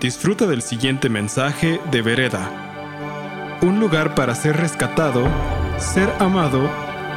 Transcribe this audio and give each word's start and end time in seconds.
Disfruta 0.00 0.46
del 0.46 0.60
siguiente 0.60 1.08
mensaje 1.08 1.78
de 1.90 2.02
Vereda. 2.02 3.60
Un 3.62 3.78
lugar 3.78 4.14
para 4.14 4.34
ser 4.34 4.56
rescatado, 4.56 5.24
ser 5.78 6.10
amado 6.20 6.68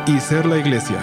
y 0.05 0.19
ser 0.19 0.45
la 0.45 0.57
iglesia. 0.57 0.99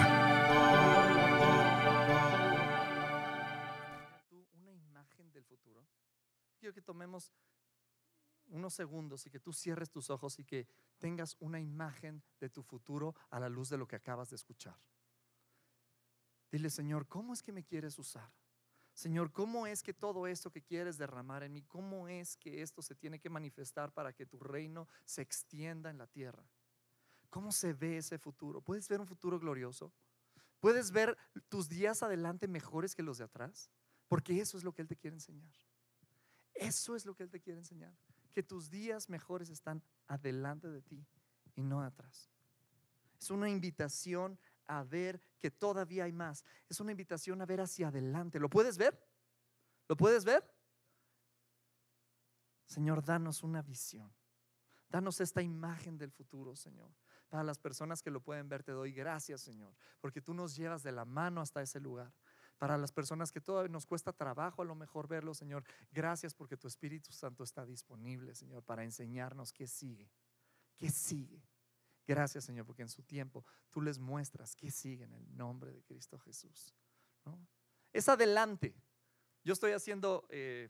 una 4.53 4.71
imagen 4.71 5.31
del 5.31 5.43
futuro? 5.43 5.85
Quiero 6.57 6.73
que 6.73 6.81
tomemos 6.81 7.31
unos 8.47 8.73
segundos 8.73 9.25
y 9.27 9.29
que 9.29 9.41
tú 9.41 9.51
cierres 9.51 9.91
tus 9.91 10.09
ojos 10.09 10.39
y 10.39 10.45
que 10.45 10.67
tengas 10.97 11.35
una 11.39 11.59
imagen 11.59 12.23
de 12.39 12.49
tu 12.49 12.63
futuro 12.63 13.13
a 13.29 13.39
la 13.39 13.49
luz 13.49 13.69
de 13.69 13.77
lo 13.77 13.85
que 13.85 13.97
acabas 13.97 14.29
de 14.29 14.37
escuchar. 14.37 14.79
Dile, 16.49 16.69
Señor, 16.69 17.05
¿cómo 17.07 17.33
es 17.33 17.43
que 17.43 17.51
me 17.51 17.63
quieres 17.63 17.99
usar? 17.99 18.31
Señor, 18.95 19.33
¿cómo 19.33 19.67
es 19.67 19.83
que 19.83 19.93
todo 19.93 20.25
esto 20.25 20.49
que 20.49 20.61
quieres 20.61 20.97
derramar 20.97 21.43
en 21.43 21.51
mí, 21.51 21.61
cómo 21.63 22.07
es 22.07 22.37
que 22.37 22.61
esto 22.61 22.81
se 22.81 22.95
tiene 22.95 23.19
que 23.19 23.29
manifestar 23.29 23.91
para 23.91 24.13
que 24.13 24.25
tu 24.25 24.39
reino 24.39 24.87
se 25.03 25.21
extienda 25.21 25.89
en 25.89 25.97
la 25.97 26.07
tierra? 26.07 26.47
¿Cómo 27.29 27.51
se 27.51 27.73
ve 27.73 27.97
ese 27.97 28.17
futuro? 28.17 28.61
¿Puedes 28.61 28.87
ver 28.87 29.01
un 29.01 29.05
futuro 29.05 29.37
glorioso? 29.37 29.91
¿Puedes 30.61 30.91
ver 30.91 31.17
tus 31.49 31.67
días 31.67 32.03
adelante 32.03 32.47
mejores 32.47 32.95
que 32.95 33.03
los 33.03 33.17
de 33.17 33.25
atrás? 33.25 33.69
Porque 34.07 34.39
eso 34.39 34.57
es 34.57 34.63
lo 34.63 34.73
que 34.73 34.81
Él 34.81 34.87
te 34.87 34.95
quiere 34.95 35.17
enseñar. 35.17 35.51
Eso 36.53 36.95
es 36.95 37.05
lo 37.05 37.15
que 37.15 37.23
Él 37.23 37.29
te 37.29 37.41
quiere 37.41 37.59
enseñar. 37.59 37.93
Que 38.31 38.43
tus 38.43 38.69
días 38.69 39.09
mejores 39.09 39.49
están 39.49 39.83
adelante 40.07 40.69
de 40.69 40.81
ti 40.81 41.05
y 41.53 41.63
no 41.63 41.81
atrás. 41.81 42.31
Es 43.19 43.29
una 43.29 43.49
invitación 43.49 44.39
a 44.67 44.83
ver 44.83 45.21
que 45.39 45.51
todavía 45.51 46.05
hay 46.05 46.11
más. 46.11 46.43
Es 46.69 46.79
una 46.79 46.91
invitación 46.91 47.41
a 47.41 47.45
ver 47.45 47.61
hacia 47.61 47.87
adelante. 47.87 48.39
¿Lo 48.39 48.49
puedes 48.49 48.77
ver? 48.77 48.99
¿Lo 49.87 49.95
puedes 49.95 50.25
ver? 50.25 50.43
Señor, 52.65 53.03
danos 53.03 53.43
una 53.43 53.61
visión. 53.61 54.11
Danos 54.89 55.19
esta 55.19 55.41
imagen 55.41 55.97
del 55.97 56.11
futuro, 56.11 56.55
Señor. 56.55 56.91
Para 57.29 57.43
las 57.43 57.59
personas 57.59 58.01
que 58.01 58.11
lo 58.11 58.21
pueden 58.21 58.47
ver, 58.47 58.63
te 58.63 58.71
doy 58.71 58.93
gracias, 58.93 59.41
Señor, 59.41 59.75
porque 59.99 60.21
tú 60.21 60.33
nos 60.33 60.55
llevas 60.55 60.83
de 60.83 60.91
la 60.91 61.05
mano 61.05 61.41
hasta 61.41 61.61
ese 61.61 61.79
lugar. 61.79 62.13
Para 62.57 62.77
las 62.77 62.91
personas 62.91 63.31
que 63.31 63.41
todavía 63.41 63.71
nos 63.71 63.85
cuesta 63.85 64.13
trabajo 64.13 64.61
a 64.61 64.65
lo 64.65 64.75
mejor 64.75 65.07
verlo, 65.07 65.33
Señor, 65.33 65.65
gracias 65.91 66.33
porque 66.33 66.55
tu 66.55 66.67
Espíritu 66.67 67.11
Santo 67.11 67.43
está 67.43 67.65
disponible, 67.65 68.33
Señor, 68.33 68.63
para 68.63 68.83
enseñarnos 68.83 69.51
qué 69.51 69.67
sigue, 69.67 70.09
qué 70.77 70.89
sigue. 70.89 71.43
Gracias, 72.07 72.43
Señor, 72.45 72.65
porque 72.65 72.83
en 72.83 72.89
su 72.89 73.03
tiempo 73.03 73.43
tú 73.71 73.81
les 73.81 73.97
muestras 73.99 74.55
qué 74.55 74.69
sigue 74.71 75.05
en 75.05 75.13
el 75.13 75.35
nombre 75.35 75.71
de 75.71 75.83
Cristo 75.83 76.19
Jesús. 76.19 76.75
Es 77.91 78.07
adelante. 78.09 78.75
Yo 79.43 79.53
estoy 79.53 79.71
haciendo 79.71 80.25
eh, 80.29 80.69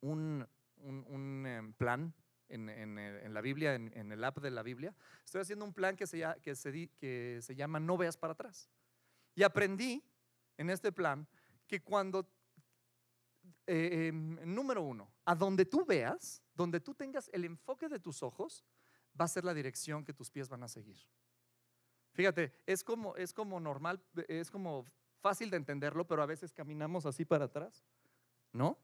un, 0.00 0.46
un- 0.76 1.46
em, 1.46 1.72
plan 1.74 2.14
en, 2.48 2.68
en, 2.68 2.98
eh, 2.98 3.28
la 3.30 3.40
Biblia, 3.40 3.74
en, 3.74 4.12
el 4.12 4.22
app 4.22 4.38
de 4.38 4.50
la 4.50 4.62
Biblia. 4.62 4.94
Estoy 5.24 5.40
haciendo 5.40 5.64
un 5.64 5.72
plan 5.72 5.96
que 5.96 6.06
se, 6.06 6.22
que 6.42 6.54
se, 6.54 6.88
que 6.90 7.38
se 7.40 7.54
llama 7.54 7.80
No 7.80 7.96
veas 7.96 8.16
para 8.16 8.34
atrás. 8.34 8.68
Y 9.34 9.42
aprendí 9.42 10.04
en 10.58 10.68
este 10.70 10.92
plan 10.92 11.26
que 11.66 11.82
cuando, 11.82 12.28
eh, 13.66 14.08
em, 14.08 14.38
número 14.54 14.82
uno, 14.82 15.10
a 15.24 15.34
donde 15.34 15.64
tú 15.64 15.84
veas, 15.86 16.42
donde 16.54 16.80
tú 16.80 16.94
tengas 16.94 17.30
el 17.32 17.44
enfoque 17.44 17.88
de 17.88 17.98
tus 17.98 18.22
ojos, 18.22 18.62
va 19.18 19.24
a 19.24 19.28
ser 19.28 19.44
la 19.44 19.54
dirección 19.54 20.04
que 20.04 20.12
tus 20.12 20.30
pies 20.30 20.48
van 20.48 20.62
a 20.62 20.68
seguir. 20.68 20.98
Fíjate, 22.12 22.52
es 22.66 22.84
como, 22.84 23.16
es 23.16 23.32
como 23.32 23.58
normal, 23.60 24.00
es 24.28 24.50
como 24.50 24.86
fácil 25.20 25.50
de 25.50 25.56
entenderlo, 25.56 26.06
pero 26.06 26.22
a 26.22 26.26
veces 26.26 26.52
caminamos 26.52 27.06
así 27.06 27.24
para 27.24 27.46
atrás, 27.46 27.84
¿no? 28.52 28.78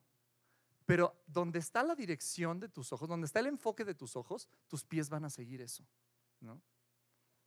Pero 0.86 1.22
donde 1.26 1.60
está 1.60 1.84
la 1.84 1.94
dirección 1.94 2.58
de 2.58 2.68
tus 2.68 2.92
ojos, 2.92 3.08
donde 3.08 3.26
está 3.26 3.38
el 3.38 3.46
enfoque 3.46 3.84
de 3.84 3.94
tus 3.94 4.16
ojos, 4.16 4.48
tus 4.66 4.84
pies 4.84 5.08
van 5.08 5.24
a 5.24 5.30
seguir 5.30 5.60
eso, 5.60 5.86
¿no? 6.40 6.60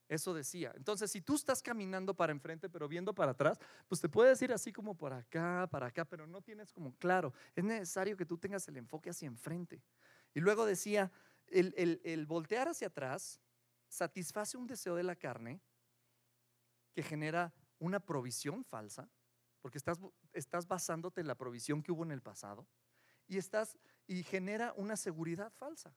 Eso 0.08 0.34
decía. 0.34 0.72
Entonces, 0.76 1.12
si 1.12 1.22
tú 1.22 1.36
estás 1.36 1.62
caminando 1.62 2.14
para 2.14 2.32
enfrente, 2.32 2.70
pero 2.70 2.88
viendo 2.88 3.16
para 3.16 3.32
atrás, 3.32 3.60
pues 3.88 4.00
te 4.00 4.08
puedes 4.10 4.42
ir 4.42 4.54
así 4.54 4.72
como 4.72 4.96
por 4.96 5.12
acá, 5.12 5.68
para 5.72 5.88
acá, 5.88 6.06
pero 6.06 6.28
no 6.28 6.42
tienes 6.42 6.72
como 6.72 6.96
claro. 6.98 7.34
Es 7.56 7.64
necesario 7.64 8.16
que 8.16 8.26
tú 8.26 8.38
tengas 8.38 8.68
el 8.68 8.78
enfoque 8.78 9.10
hacia 9.10 9.26
enfrente. 9.26 9.82
Y 10.34 10.40
luego 10.40 10.66
decía, 10.66 11.12
el, 11.54 12.26
voltear 12.26 12.68
hacia 12.68 12.88
atrás 12.88 13.40
satisface 13.88 14.58
un 14.58 14.68
deseo 14.68 14.96
de 14.96 15.04
la 15.04 15.16
carne 15.16 15.62
que 16.94 17.04
genera 17.04 17.54
una 17.80 18.00
provisión 18.00 18.64
falsa, 18.64 19.10
porque 19.62 19.78
estás, 19.78 20.00
estás 20.34 20.68
basándote 20.68 21.22
en 21.22 21.28
la 21.28 21.36
provisión 21.36 21.82
que 21.82 21.92
hubo 21.92 22.04
en 22.04 22.12
el 22.12 22.22
pasado, 22.22 22.68
y, 23.28 23.38
estás, 23.38 23.78
y 24.08 24.24
genera 24.24 24.74
una 24.78 24.98
seguridad 24.98 25.52
falsa. 25.54 25.96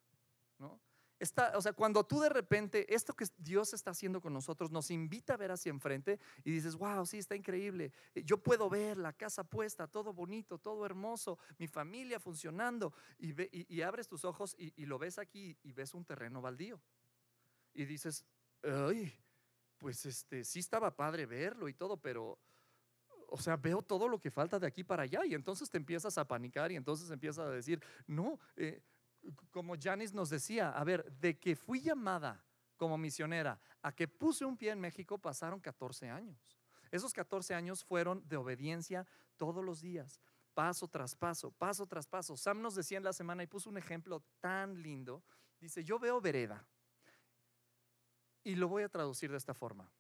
¿no? 0.59 0.81
Está, 1.19 1.57
o 1.57 1.63
sea, 1.63 1.73
cuando 1.73 2.05
tú 2.05 2.21
de 2.21 2.29
repente, 2.29 2.93
esto 2.95 3.15
que 3.15 3.25
Dios 3.39 3.73
está 3.73 3.93
haciendo 3.93 4.21
con 4.21 4.35
nosotros 4.35 4.71
nos 4.71 4.91
invita 4.91 5.35
a 5.35 5.37
ver 5.39 5.51
hacia 5.51 5.71
enfrente 5.71 6.21
y 6.45 6.51
dices, 6.51 6.77
wow, 6.77 7.07
sí, 7.07 7.19
está 7.19 7.35
increíble. 7.35 7.91
Eh, 8.15 8.23
Yo 8.23 8.37
puedo 8.37 8.69
ver 8.69 8.99
la 8.99 9.15
casa 9.15 9.43
puesta, 9.43 9.87
todo 9.87 10.13
bonito, 10.13 10.59
todo 10.59 10.85
hermoso, 10.85 11.39
mi 11.59 11.69
familia 11.69 12.21
funcionando. 12.21 12.93
Y, 13.19 13.81
abres 13.81 14.09
tus 14.09 14.25
ojos 14.25 14.55
y, 14.59 14.85
lo 14.85 14.99
ves 14.99 15.19
aquí 15.19 15.57
y 15.63 15.73
ves 15.73 15.95
un 15.95 16.05
terreno 16.05 16.43
baldío. 16.43 16.81
Y 17.73 17.87
dices, 17.87 18.27
ay, 18.63 19.13
pues 19.79 20.05
este, 20.05 20.45
sí 20.45 20.59
estaba 20.59 20.95
padre 20.95 21.25
verlo 21.25 21.69
y 21.69 21.75
todo, 21.75 21.97
pero, 21.97 22.39
o 23.29 23.39
sea, 23.39 23.57
veo 23.57 23.81
todo 23.81 24.07
lo 24.07 24.21
que 24.21 24.31
falta 24.31 24.59
de 24.59 24.67
aquí 24.67 24.85
para 24.85 25.05
allá. 25.05 25.25
Y 25.25 25.33
entonces 25.33 25.71
te 25.71 25.79
empiezas 25.79 26.19
a 26.19 26.29
panicar 26.29 26.71
y 26.73 26.77
entonces 26.77 27.11
empiezas 27.11 27.47
a 27.47 27.51
decir, 27.51 27.83
no, 28.07 28.39
eh, 28.57 28.83
como 29.51 29.75
Janice 29.79 30.15
nos 30.15 30.31
decía, 30.31 30.71
a 30.71 30.85
ver, 30.85 31.11
de 31.19 31.39
que 31.39 31.57
fui 31.57 31.81
llamada 31.81 32.45
como 32.77 32.99
misionera 32.99 33.61
a 33.83 33.93
que 33.93 34.09
puse 34.09 34.45
un 34.45 34.57
pie 34.57 34.71
en 34.71 34.81
México 34.81 35.19
pasaron 35.19 35.61
14 35.61 36.11
años. 36.11 36.59
Esos 36.91 37.13
14 37.13 37.55
años 37.55 37.85
fueron 37.85 38.27
de 38.29 38.37
obediencia 38.37 39.07
todos 39.37 39.65
los 39.65 39.81
días, 39.81 40.21
paso 40.55 40.89
tras 40.89 41.15
paso, 41.15 41.51
paso 41.51 41.87
tras 41.87 42.07
paso. 42.07 42.37
Sam 42.37 42.61
nos 42.61 42.75
decía 42.75 42.99
en 42.99 43.05
la 43.05 43.13
semana 43.13 43.43
y 43.43 43.47
puso 43.47 43.71
un 43.71 43.79
ejemplo 43.79 44.23
tan 44.41 44.81
lindo. 44.83 45.23
Dice, 45.61 45.85
yo 45.85 45.99
veo 45.99 46.21
vereda 46.21 46.67
y 48.45 48.55
lo 48.55 48.69
voy 48.69 48.85
a 48.85 48.89
traducir 48.89 49.31
de 49.31 49.37
esta 49.37 49.55
forma. 49.55 49.91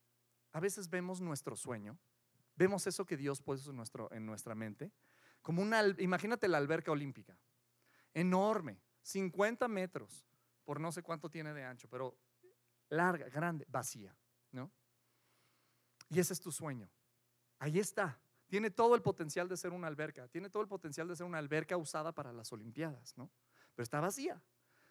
A 0.53 0.60
veces 0.60 0.88
vemos 0.88 1.20
nuestro 1.20 1.56
sueño, 1.56 1.98
vemos 2.54 2.86
eso 2.86 3.04
que 3.04 3.16
Dios 3.16 3.42
puso 3.42 3.70
en, 3.70 3.82
en 4.12 4.26
nuestra 4.26 4.54
mente, 4.54 4.92
como 5.42 5.62
una, 5.62 5.82
imagínate 5.98 6.48
la 6.48 6.59
alberca 6.59 6.92
olímpica, 6.92 7.38
enorme, 8.15 8.81
50 9.06 9.68
metros, 9.68 10.26
por 10.64 10.80
no 10.80 10.90
sé 10.90 11.00
cuánto 11.00 11.30
tiene 11.30 11.54
de 11.54 11.62
ancho, 11.62 11.88
pero 11.88 12.18
larga, 12.88 13.28
grande, 13.28 13.64
vacía, 13.68 14.16
¿no? 14.50 14.72
Y 16.08 16.18
ese 16.18 16.32
es 16.32 16.40
tu 16.40 16.50
sueño. 16.50 16.90
Ahí 17.60 17.78
está. 17.78 18.20
Tiene 18.48 18.70
todo 18.70 18.96
el 18.96 19.02
potencial 19.02 19.48
de 19.48 19.56
ser 19.56 19.72
una 19.72 19.86
alberca, 19.86 20.26
tiene 20.26 20.50
todo 20.50 20.62
el 20.62 20.68
potencial 20.68 21.06
de 21.06 21.14
ser 21.14 21.24
una 21.24 21.38
alberca 21.38 21.76
usada 21.76 22.12
para 22.12 22.32
las 22.32 22.52
Olimpiadas, 22.52 23.16
¿no? 23.16 23.30
Pero 23.76 23.84
está 23.84 24.00
vacía. 24.00 24.42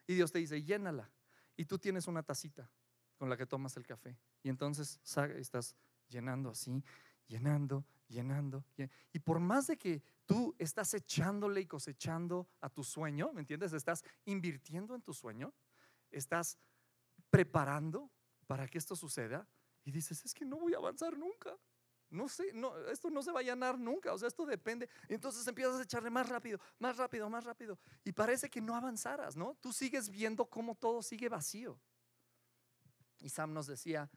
Y 0.07 0.15
Dios 0.15 0.31
te 0.31 0.39
dice, 0.39 0.63
llénala. 0.63 1.11
Y 1.57 1.65
tú 1.65 1.77
tienes 1.77 2.07
una 2.07 2.23
tacita 2.23 2.71
con 3.17 3.29
la 3.29 3.35
que 3.35 3.45
tomas 3.45 3.75
el 3.75 3.85
café. 3.85 4.17
Y 4.43 4.49
entonces 4.49 5.01
estás 5.37 5.75
llenando 6.07 6.49
así, 6.49 6.81
llenando, 7.27 7.85
llenando. 8.07 8.63
lle- 8.77 8.89
Y 9.13 9.19
por 9.19 9.39
más 9.39 9.67
de 9.67 9.77
que 9.77 10.01
tú 10.25 10.55
estás 10.57 10.93
echándole 10.93 11.61
y 11.61 11.65
cosechando 11.67 12.47
a 12.61 12.69
tu 12.69 12.83
sueño, 12.83 13.31
¿me 13.33 13.41
entiendes? 13.41 13.73
Estás 13.73 14.03
invirtiendo 14.25 14.95
en 14.95 15.01
tu 15.01 15.13
sueño, 15.13 15.53
estás 16.11 16.57
preparando 17.29 18.11
para 18.47 18.67
que 18.67 18.77
esto 18.77 18.95
suceda 18.95 19.47
y 19.83 19.91
dices, 19.91 20.23
es 20.25 20.33
que 20.33 20.45
no 20.45 20.57
voy 20.57 20.73
a 20.73 20.77
avanzar 20.77 21.17
nunca. 21.17 21.57
No 22.11 22.29
sé, 22.29 22.53
no, 22.53 22.77
esto 22.87 23.09
no 23.09 23.23
se 23.23 23.31
va 23.31 23.39
a 23.39 23.43
llenar 23.43 23.79
nunca, 23.79 24.13
o 24.13 24.17
sea, 24.17 24.27
esto 24.27 24.45
depende. 24.45 24.87
Entonces 25.09 25.45
empiezas 25.47 25.79
a 25.79 25.83
echarle 25.83 26.09
más 26.11 26.29
rápido, 26.29 26.59
más 26.79 26.97
rápido, 26.97 27.29
más 27.29 27.43
rápido. 27.43 27.79
Y 28.03 28.11
parece 28.11 28.49
que 28.49 28.61
no 28.61 28.75
avanzaras, 28.75 29.35
¿no? 29.35 29.55
Tú 29.59 29.73
sigues 29.73 30.09
viendo 30.09 30.45
cómo 30.47 30.75
todo 30.75 31.01
sigue 31.01 31.27
vacío. 31.29 31.79
Y 33.19 33.29
Sam 33.29 33.53
nos 33.53 33.65
decía 33.67 34.09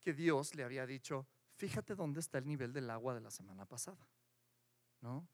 que 0.00 0.12
Dios 0.12 0.54
le 0.56 0.64
había 0.64 0.86
dicho, 0.86 1.26
fíjate 1.60 1.94
dónde 1.94 2.20
está 2.20 2.38
el 2.38 2.46
nivel 2.46 2.72
del 2.72 2.88
agua 2.88 3.12
de 3.12 3.20
la 3.20 3.30
semana 3.30 3.66
pasada, 3.66 4.08
¿no? 5.02 5.28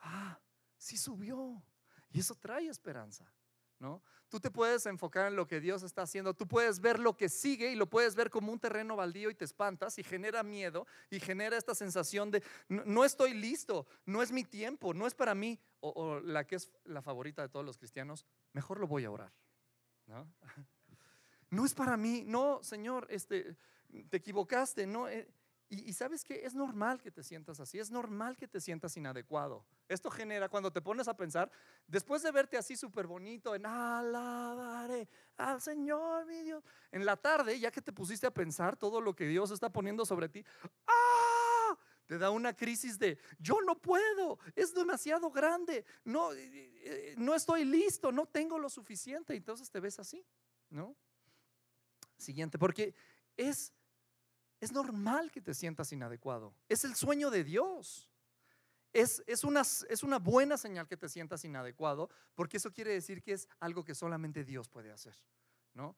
Ah, 0.00 0.36
sí 0.76 0.96
subió. 0.96 1.62
Y 2.10 2.18
eso 2.18 2.34
trae 2.34 2.66
esperanza, 2.66 3.32
¿no? 3.78 4.02
Tú 4.28 4.40
te 4.40 4.50
puedes 4.50 4.86
enfocar 4.86 5.28
en 5.28 5.36
lo 5.36 5.46
que 5.46 5.60
Dios 5.60 5.84
está 5.84 6.02
haciendo, 6.02 6.34
tú 6.34 6.48
puedes 6.48 6.80
ver 6.80 6.98
lo 6.98 7.16
que 7.16 7.28
sigue 7.28 7.70
y 7.70 7.76
lo 7.76 7.88
puedes 7.88 8.16
ver 8.16 8.28
como 8.28 8.50
un 8.50 8.58
terreno 8.58 8.96
baldío 8.96 9.30
y 9.30 9.36
te 9.36 9.44
espantas 9.44 9.98
y 10.00 10.02
genera 10.02 10.42
miedo 10.42 10.84
y 11.10 11.20
genera 11.20 11.56
esta 11.56 11.76
sensación 11.76 12.32
de 12.32 12.42
no, 12.68 13.04
estoy 13.04 13.32
listo, 13.34 13.86
no 14.04 14.20
es 14.20 14.32
mi 14.32 14.42
tiempo, 14.42 14.92
no 14.94 15.06
es 15.06 15.14
para 15.14 15.36
mí, 15.36 15.60
o, 15.78 15.90
o 15.90 16.20
la 16.20 16.44
que 16.44 16.56
es 16.56 16.72
la 16.86 17.02
favorita 17.02 17.42
de 17.42 17.50
todos 17.50 17.64
los 17.64 17.78
cristianos, 17.78 18.26
mejor 18.52 18.80
lo 18.80 18.88
voy 18.88 19.04
a 19.04 19.12
orar, 19.12 19.32
¿no? 20.06 20.26
No 21.50 21.64
es 21.64 21.72
para 21.72 21.96
mí, 21.96 22.24
no, 22.26 22.62
Señor, 22.62 23.06
este, 23.08 23.56
te 24.10 24.18
equivocaste, 24.18 24.86
no. 24.86 25.08
eh, 25.08 25.26
Y, 25.70 25.92
sabes 25.92 26.24
que 26.24 26.46
es 26.46 26.54
normal 26.54 27.02
que 27.02 27.10
te 27.10 27.22
sientas 27.22 27.60
así, 27.60 27.78
es 27.78 27.90
normal 27.90 28.38
que 28.38 28.48
te 28.48 28.58
sientas 28.58 28.96
inadecuado. 28.96 29.66
Esto 29.86 30.10
genera, 30.10 30.48
cuando 30.48 30.72
te 30.72 30.80
pones 30.80 31.08
a 31.08 31.16
pensar, 31.16 31.50
después 31.86 32.22
de 32.22 32.30
verte 32.30 32.56
así 32.56 32.74
súper 32.74 33.06
bonito, 33.06 33.54
en 33.54 33.66
alabaré 33.66 35.06
al 35.36 35.60
Señor, 35.60 36.24
mi 36.24 36.42
Dios, 36.42 36.64
en 36.90 37.04
la 37.04 37.18
tarde, 37.18 37.60
ya 37.60 37.70
que 37.70 37.82
te 37.82 37.92
pusiste 37.92 38.26
a 38.26 38.32
pensar 38.32 38.78
todo 38.78 39.02
lo 39.02 39.14
que 39.14 39.26
Dios 39.26 39.50
está 39.50 39.70
poniendo 39.70 40.06
sobre 40.06 40.30
ti, 40.30 40.42
¡ah! 40.86 41.78
Te 42.06 42.16
da 42.16 42.30
una 42.30 42.56
crisis 42.56 42.98
de, 42.98 43.18
yo 43.38 43.60
no 43.60 43.78
puedo, 43.78 44.38
es 44.56 44.72
demasiado 44.72 45.30
grande, 45.30 45.84
no, 46.04 46.32
eh, 46.32 46.38
eh, 46.80 47.14
no 47.18 47.34
estoy 47.34 47.66
listo, 47.66 48.10
no 48.10 48.24
tengo 48.24 48.58
lo 48.58 48.70
suficiente. 48.70 49.36
Entonces 49.36 49.70
te 49.70 49.78
ves 49.78 49.98
así, 49.98 50.24
¿no? 50.70 50.96
Siguiente, 52.16 52.58
porque 52.58 52.94
es 53.36 53.74
es 54.60 54.72
normal 54.72 55.30
que 55.30 55.40
te 55.40 55.54
sientas 55.54 55.92
inadecuado. 55.92 56.54
Es 56.68 56.84
el 56.84 56.94
sueño 56.94 57.30
de 57.30 57.44
Dios. 57.44 58.08
Es, 58.92 59.22
es, 59.26 59.44
una, 59.44 59.60
es 59.60 60.02
una 60.02 60.18
buena 60.18 60.56
señal 60.56 60.88
que 60.88 60.96
te 60.96 61.08
sientas 61.08 61.44
inadecuado, 61.44 62.08
porque 62.34 62.56
eso 62.56 62.72
quiere 62.72 62.92
decir 62.92 63.22
que 63.22 63.32
es 63.32 63.48
algo 63.60 63.84
que 63.84 63.94
solamente 63.94 64.44
Dios 64.44 64.68
puede 64.68 64.90
hacer. 64.90 65.14
¿no? 65.74 65.96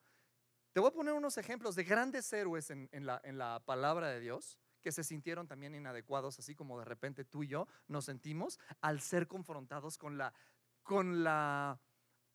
Te 0.73 0.81
voy 0.81 0.89
a 0.89 0.93
poner 0.93 1.15
unos 1.15 1.39
ejemplos 1.39 1.75
de 1.75 1.85
grandes 1.85 2.33
héroes 2.33 2.71
en, 2.71 2.89
la, 3.07 3.21
en 3.25 3.39
la 3.39 3.63
palabra 3.65 4.09
de 4.09 4.21
Dios 4.21 4.59
que 4.81 4.93
se 4.93 5.05
sintieron 5.05 5.47
también 5.47 5.75
inadecuados, 5.75 6.39
así 6.39 6.55
como 6.55 6.79
de 6.79 6.85
repente 6.85 7.25
tú 7.25 7.43
y 7.43 7.49
yo 7.49 7.67
nos 7.87 8.07
sentimos 8.07 8.59
al 8.81 9.01
ser 9.01 9.27
confrontados 9.27 9.99
con 9.99 10.17
la, 10.17 10.33
con 10.83 11.23
la 11.23 11.79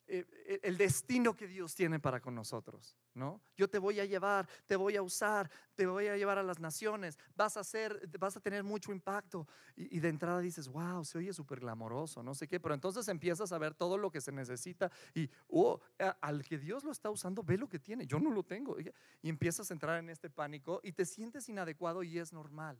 el 0.06 0.76
destino 0.76 1.34
que 1.34 1.48
Dios 1.48 1.74
tiene 1.74 1.98
para 1.98 2.20
con 2.20 2.34
nosotros, 2.34 2.96
¿no? 3.14 3.40
Yo 3.56 3.68
te 3.68 3.78
voy 3.78 3.98
a 3.98 4.04
llevar, 4.04 4.48
te 4.66 4.76
voy 4.76 4.94
a 4.94 5.02
usar, 5.02 5.50
te 5.74 5.86
voy 5.86 6.06
a 6.06 6.16
llevar 6.16 6.38
a 6.38 6.42
las 6.42 6.60
naciones, 6.60 7.18
vas 7.34 7.56
a 7.56 7.64
ser, 7.64 8.08
vas 8.18 8.36
a 8.36 8.40
tener 8.40 8.62
mucho 8.62 8.92
impacto. 8.92 9.48
Y, 9.74 9.98
de 9.98 10.08
entrada 10.08 10.40
dices, 10.40 10.68
wow, 10.68 11.04
se 11.04 11.18
oye 11.18 11.32
súper 11.32 11.60
glamoroso, 11.60 12.22
no 12.22 12.34
sé 12.34 12.46
qué, 12.46 12.60
pero 12.60 12.74
entonces 12.74 13.08
empiezas 13.08 13.50
a 13.50 13.58
ver 13.58 13.74
todo 13.74 13.98
lo 13.98 14.10
que 14.10 14.20
se 14.20 14.30
necesita 14.30 14.90
y, 15.14 15.28
oh, 15.48 15.80
al 16.20 16.44
que 16.44 16.58
Dios 16.58 16.84
lo 16.84 16.92
está 16.92 17.10
usando, 17.10 17.42
ve 17.42 17.58
lo 17.58 17.68
que 17.68 17.78
tiene, 17.78 18.06
yo 18.06 18.20
no 18.20 18.30
lo 18.30 18.44
tengo. 18.44 18.76
Y 19.22 19.28
empiezas 19.28 19.70
a 19.70 19.74
entrar 19.74 19.98
en 19.98 20.10
este 20.10 20.30
pánico 20.30 20.80
y 20.84 20.92
te 20.92 21.04
sientes 21.04 21.48
inadecuado 21.48 22.02
y 22.02 22.18
es 22.18 22.32
normal, 22.32 22.78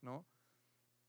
¿no? 0.00 0.24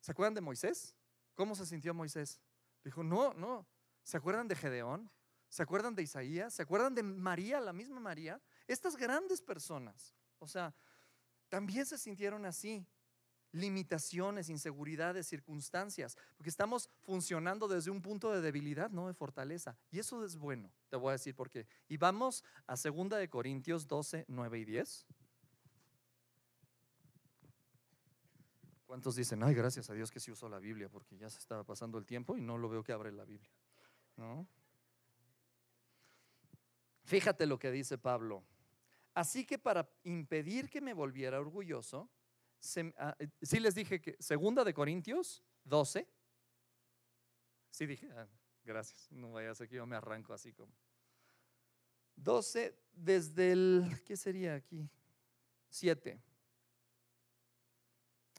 ¿Se 0.02 0.12
acuerdan 0.12 0.34
de 0.34 0.42
Moisés? 0.42 0.96
¿Cómo 1.34 1.56
se 1.56 1.66
sintió 1.66 1.94
Moisés? 1.94 2.42
Dijo, 2.84 3.04
no, 3.04 3.34
no, 3.34 3.66
¿Se 4.04 4.18
acuerdan 4.18 4.48
de 4.48 4.56
Gedeón? 4.56 5.10
¿Se 5.50 5.64
acuerdan 5.64 5.96
de 5.96 6.04
Isaías? 6.04 6.54
¿Se 6.54 6.64
acuerdan 6.64 6.96
de 6.96 7.04
María, 7.04 7.60
la 7.60 7.74
misma 7.74 8.00
María? 8.00 8.42
Estas 8.68 8.96
grandes 8.98 9.42
personas, 9.42 10.16
o 10.40 10.48
sea, 10.48 10.74
también 11.48 11.86
se 11.86 11.98
sintieron 11.98 12.46
así. 12.46 12.86
Limitaciones, 13.52 14.50
inseguridades, 14.50 15.28
circunstancias, 15.28 16.18
porque 16.36 16.50
estamos 16.50 16.90
funcionando 17.02 17.68
desde 17.68 17.92
un 17.92 18.02
punto 18.02 18.32
de 18.32 18.42
debilidad, 18.42 18.90
no 18.90 19.06
de 19.06 19.14
fortaleza. 19.14 19.78
Y 19.92 20.00
eso 20.00 20.26
es 20.26 20.36
bueno, 20.38 20.72
te 20.90 20.96
voy 20.96 21.10
a 21.10 21.12
decir 21.12 21.36
por 21.36 21.52
qué. 21.52 21.68
Y 21.88 21.98
vamos 21.98 22.44
a 22.66 22.74
2 22.76 23.10
de 23.10 23.30
Corintios 23.30 23.88
12, 23.88 24.26
9 24.28 24.58
y 24.58 24.66
10. 24.66 25.06
¿Cuántos 28.88 29.16
dicen, 29.16 29.44
ay, 29.44 29.54
gracias 29.54 29.88
a 29.92 29.94
Dios 29.94 30.10
que 30.10 30.20
sí 30.20 30.32
usó 30.32 30.50
la 30.50 30.58
Biblia, 30.58 30.90
porque 30.90 31.16
ya 31.16 31.30
se 31.30 31.38
estaba 31.38 31.64
pasando 31.64 32.00
el 32.00 32.08
tiempo 32.08 32.36
y 32.36 32.42
no 32.42 32.58
lo 32.58 32.70
veo 32.70 32.84
que 32.84 32.92
abre 32.92 33.12
la 33.12 33.24
Biblia? 33.24 33.52
¿No? 34.18 34.48
Fíjate 37.04 37.45
lo 37.45 37.60
que 37.60 37.71
dice 37.71 37.98
Pablo. 37.98 38.44
Así 39.13 39.45
que 39.45 39.60
para 39.60 39.89
impedir 40.04 40.69
que 40.69 40.81
me 40.81 40.94
volviera 40.94 41.39
orgulloso, 41.39 42.10
si 42.60 42.80
ah, 42.98 43.15
eh, 43.19 43.27
sí 43.42 43.60
les 43.60 43.75
dije 43.75 44.01
que 44.01 44.15
segunda 44.19 44.63
de 44.63 44.74
Corintios 44.74 45.44
12. 45.65 46.07
Sí 47.69 47.86
dije, 47.86 48.10
ah, 48.12 48.27
gracias, 48.63 49.12
no 49.12 49.33
vaya 49.33 49.51
a 49.51 49.56
ser 49.56 49.68
que 49.68 49.75
yo 49.75 49.86
me 49.86 49.95
arranco 49.95 50.33
así 50.33 50.54
como. 50.54 50.74
12 52.15 52.75
desde 52.94 53.51
el, 53.51 54.01
¿qué 54.06 54.15
sería 54.15 54.56
aquí? 54.56 54.89
7. 55.69 56.19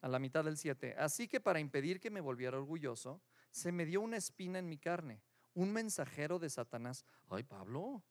A 0.00 0.08
la 0.08 0.18
mitad 0.18 0.44
del 0.44 0.56
7. 0.56 0.94
Así 0.98 1.28
que 1.28 1.40
para 1.40 1.60
impedir 1.60 2.00
que 2.00 2.10
me 2.10 2.20
volviera 2.20 2.56
orgulloso, 2.56 3.20
se 3.50 3.72
me 3.72 3.84
dio 3.84 4.00
una 4.00 4.16
espina 4.16 4.58
en 4.58 4.68
mi 4.68 4.78
carne 4.78 5.22
un 5.54 5.72
mensajero 5.72 6.38
de 6.38 6.50
Satanás. 6.50 7.04
Ay, 7.28 7.42
Pablo, 7.42 8.02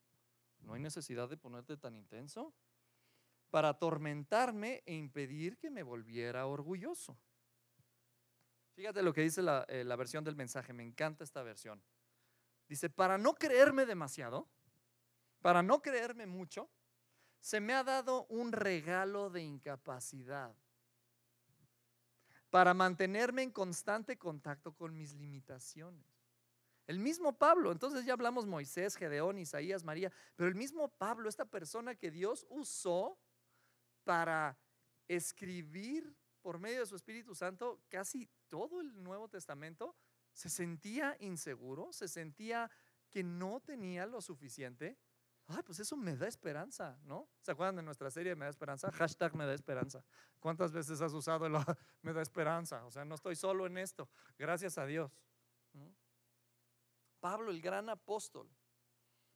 no 0.59 0.73
hay 0.73 0.81
necesidad 0.81 1.29
de 1.29 1.37
ponerte 1.37 1.77
tan 1.77 1.95
intenso 1.95 2.53
para 3.49 3.69
atormentarme 3.69 4.81
e 4.85 4.95
impedir 4.95 5.57
que 5.57 5.69
me 5.69 5.83
volviera 5.83 6.47
orgulloso. 6.47 7.17
Fíjate 8.73 9.03
lo 9.03 9.13
que 9.13 9.21
dice 9.21 9.43
la, 9.43 9.65
eh, 9.67 9.83
la, 9.83 9.95
versión 9.95 10.23
del 10.23 10.35
mensaje, 10.35 10.73
me 10.73 10.81
encanta 10.81 11.23
esta 11.23 11.43
versión. 11.43 11.83
Dice, 12.67 12.89
para 12.89 13.19
no 13.19 13.35
creerme 13.35 13.85
demasiado, 13.85 14.49
para 15.41 15.61
no 15.61 15.81
creerme 15.81 16.25
mucho, 16.25 16.71
se 17.39 17.59
me 17.59 17.73
ha 17.73 17.83
dado 17.83 18.25
un 18.27 18.51
regalo 18.51 19.29
de 19.29 19.43
incapacidad 19.43 20.55
para 22.49 22.73
mantenerme 22.73 23.43
en 23.43 23.51
constante 23.51 24.17
contacto 24.17 24.73
con 24.73 24.95
mis 24.95 25.13
limitaciones. 25.13 26.12
El 26.87 26.99
mismo 26.99 27.37
Pablo, 27.37 27.71
entonces 27.71 28.05
ya 28.05 28.13
hablamos 28.13 28.45
Moisés, 28.45 28.95
Gedeón, 28.95 29.39
Isaías, 29.39 29.83
María, 29.83 30.11
pero 30.35 30.49
el 30.49 30.55
mismo 30.55 30.89
Pablo, 30.89 31.29
esta 31.29 31.45
persona 31.45 31.95
que 31.95 32.11
Dios 32.11 32.45
usó 32.49 33.17
para 34.03 34.57
escribir 35.07 36.15
por 36.41 36.59
medio 36.59 36.81
de 36.81 36.85
su 36.85 36.95
Espíritu 36.95 37.35
Santo 37.35 37.81
casi 37.89 38.29
todo 38.49 38.81
el 38.81 39.01
Nuevo 39.01 39.29
Testamento, 39.29 39.95
se 40.33 40.49
sentía 40.49 41.15
inseguro, 41.19 41.93
se 41.93 42.07
sentía 42.07 42.69
que 43.09 43.23
no 43.23 43.61
tenía 43.61 44.05
lo 44.05 44.21
suficiente. 44.21 44.97
Ay, 45.47 45.61
pues 45.63 45.79
eso 45.79 45.95
me 45.95 46.15
da 46.15 46.27
esperanza, 46.27 46.97
¿no? 47.03 47.29
¿Se 47.41 47.51
acuerdan 47.51 47.75
de 47.75 47.83
nuestra 47.83 48.09
serie 48.09 48.35
Me 48.35 48.45
da 48.45 48.49
esperanza? 48.49 48.91
Hashtag 48.91 49.35
me 49.35 49.45
da 49.45 49.53
esperanza. 49.53 50.03
¿Cuántas 50.39 50.71
veces 50.71 51.01
has 51.01 51.13
usado 51.13 51.45
el 51.45 51.53
me 52.01 52.13
da 52.13 52.21
esperanza? 52.21 52.83
O 52.85 52.91
sea, 52.91 53.05
no 53.05 53.15
estoy 53.15 53.35
solo 53.35 53.65
en 53.65 53.77
esto, 53.77 54.09
gracias 54.37 54.77
a 54.77 54.85
Dios. 54.85 55.11
Pablo, 57.23 57.51
el 57.51 57.61
gran 57.61 57.87
apóstol. 57.87 58.49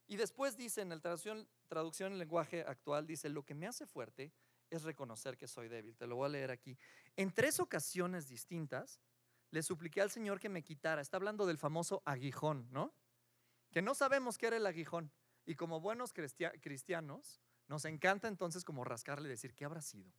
Y 0.07 0.18
después 0.18 0.57
dice 0.57 0.81
en 0.81 0.89
la 0.89 1.00
traducción, 1.00 1.48
traducción 1.69 2.12
en 2.12 2.19
lenguaje 2.19 2.60
actual, 2.68 3.07
dice, 3.07 3.30
lo 3.30 3.45
que 3.45 3.56
me 3.56 3.66
hace 3.66 3.86
fuerte 3.86 4.34
es 4.69 4.84
reconocer 4.84 5.38
que 5.38 5.48
soy 5.48 5.69
débil. 5.69 5.95
Te 5.95 6.06
lo 6.06 6.18
voy 6.18 6.25
a 6.25 6.30
leer 6.30 6.51
aquí. 6.51 6.78
En 7.16 7.31
tres 7.31 7.62
ocasiones 7.62 8.28
distintas, 8.28 9.00
le 9.51 9.63
supliqué 9.63 10.01
al 10.01 10.12
Señor 10.12 10.42
que 10.42 10.50
me 10.50 10.66
quitara. 10.66 11.01
Está 11.01 11.16
hablando 11.16 11.45
del 11.45 11.57
famoso 11.57 12.04
aguijón, 12.04 12.68
¿no? 12.72 12.94
Que 13.72 13.82
no 13.82 13.96
sabemos 13.96 14.38
qué 14.38 14.48
era 14.48 14.58
el 14.58 14.65
aguijón. 14.65 15.10
Y 15.46 15.56
como 15.56 15.79
buenos 15.79 16.12
cristianos, 16.12 17.41
nos 17.70 17.86
encanta 17.86 18.27
entonces 18.27 18.65
como 18.65 18.84
rascarle 18.84 19.29
y 19.29 19.32
decir, 19.32 19.56
¿qué 19.56 19.63
habrá 19.63 19.82
sido? 19.82 20.12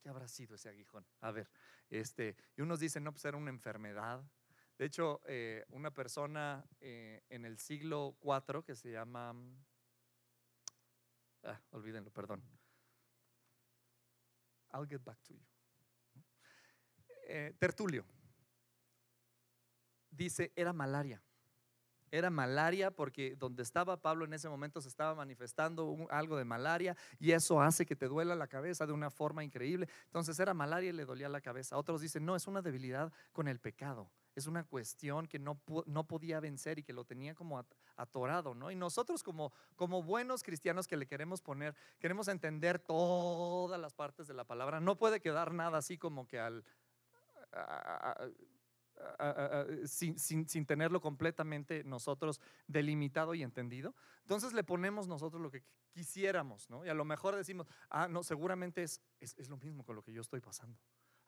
¿Qué 0.00 0.08
habrá 0.08 0.26
sido 0.26 0.54
ese 0.54 0.70
aguijón? 0.70 1.06
A 1.20 1.32
ver, 1.32 1.50
este, 1.90 2.34
y 2.56 2.62
unos 2.62 2.80
dicen, 2.80 3.04
no, 3.04 3.12
pues 3.12 3.26
era 3.26 3.36
una 3.36 3.50
enfermedad, 3.50 4.24
de 4.80 4.86
hecho, 4.86 5.20
eh, 5.26 5.62
una 5.72 5.90
persona 5.90 6.64
eh, 6.80 7.22
en 7.28 7.44
el 7.44 7.58
siglo 7.58 8.16
IV 8.22 8.64
que 8.64 8.74
se 8.74 8.90
llama, 8.90 9.34
ah, 11.44 11.60
olvídenlo, 11.72 12.10
perdón. 12.10 12.42
I'll 14.72 14.88
get 14.88 15.04
back 15.04 15.20
to 15.24 15.34
you. 15.34 15.44
Eh, 17.28 17.54
Tertulio 17.58 18.06
dice, 20.10 20.50
era 20.56 20.72
malaria. 20.72 21.22
Era 22.10 22.30
malaria 22.30 22.90
porque 22.90 23.36
donde 23.36 23.62
estaba 23.62 24.00
Pablo 24.00 24.24
en 24.24 24.32
ese 24.32 24.48
momento 24.48 24.80
se 24.80 24.88
estaba 24.88 25.14
manifestando 25.14 26.06
algo 26.08 26.38
de 26.38 26.46
malaria 26.46 26.96
y 27.18 27.32
eso 27.32 27.60
hace 27.60 27.84
que 27.84 27.96
te 27.96 28.08
duela 28.08 28.34
la 28.34 28.48
cabeza 28.48 28.86
de 28.86 28.94
una 28.94 29.10
forma 29.10 29.44
increíble. 29.44 29.90
Entonces 30.06 30.40
era 30.40 30.54
malaria 30.54 30.88
y 30.88 30.94
le 30.94 31.04
dolía 31.04 31.28
la 31.28 31.42
cabeza. 31.42 31.76
Otros 31.76 32.00
dicen, 32.00 32.24
no, 32.24 32.34
es 32.34 32.46
una 32.46 32.62
debilidad 32.62 33.12
con 33.34 33.46
el 33.46 33.60
pecado 33.60 34.10
es 34.34 34.46
una 34.46 34.64
cuestión 34.64 35.26
que 35.26 35.38
no, 35.38 35.60
no 35.86 36.06
podía 36.06 36.40
vencer 36.40 36.78
y 36.78 36.82
que 36.82 36.92
lo 36.92 37.04
tenía 37.04 37.34
como 37.34 37.64
atorado, 37.96 38.54
¿no? 38.54 38.70
Y 38.70 38.76
nosotros 38.76 39.22
como, 39.22 39.52
como 39.76 40.02
buenos 40.02 40.42
cristianos 40.42 40.86
que 40.86 40.96
le 40.96 41.06
queremos 41.06 41.42
poner, 41.42 41.74
queremos 41.98 42.28
entender 42.28 42.78
todas 42.78 43.80
las 43.80 43.94
partes 43.94 44.26
de 44.26 44.34
la 44.34 44.44
palabra, 44.44 44.80
no 44.80 44.96
puede 44.96 45.20
quedar 45.20 45.52
nada 45.52 45.78
así 45.78 45.98
como 45.98 46.26
que 46.26 46.38
al... 46.38 46.64
sin, 49.86 50.18
sin, 50.18 50.48
sin, 50.48 50.66
tenerlo 50.66 51.00
completamente 51.00 51.82
nosotros 51.84 52.40
delimitado 52.66 53.34
y 53.34 53.42
entendido. 53.42 53.94
Entonces 54.22 54.52
le 54.52 54.62
ponemos 54.62 55.08
nosotros 55.08 55.42
lo 55.42 55.50
que 55.50 55.64
quisiéramos, 55.90 56.70
¿no? 56.70 56.84
Y 56.84 56.88
a 56.88 56.94
lo 56.94 57.04
mejor 57.04 57.34
decimos, 57.34 57.66
ah, 57.88 58.06
no, 58.08 58.22
seguramente 58.22 58.82
es, 58.82 59.00
es, 59.18 59.34
es 59.38 59.48
lo 59.48 59.56
mismo 59.56 59.84
con 59.84 59.96
lo 59.96 60.02
que 60.02 60.12
yo 60.12 60.20
estoy 60.20 60.40
pasando 60.40 60.78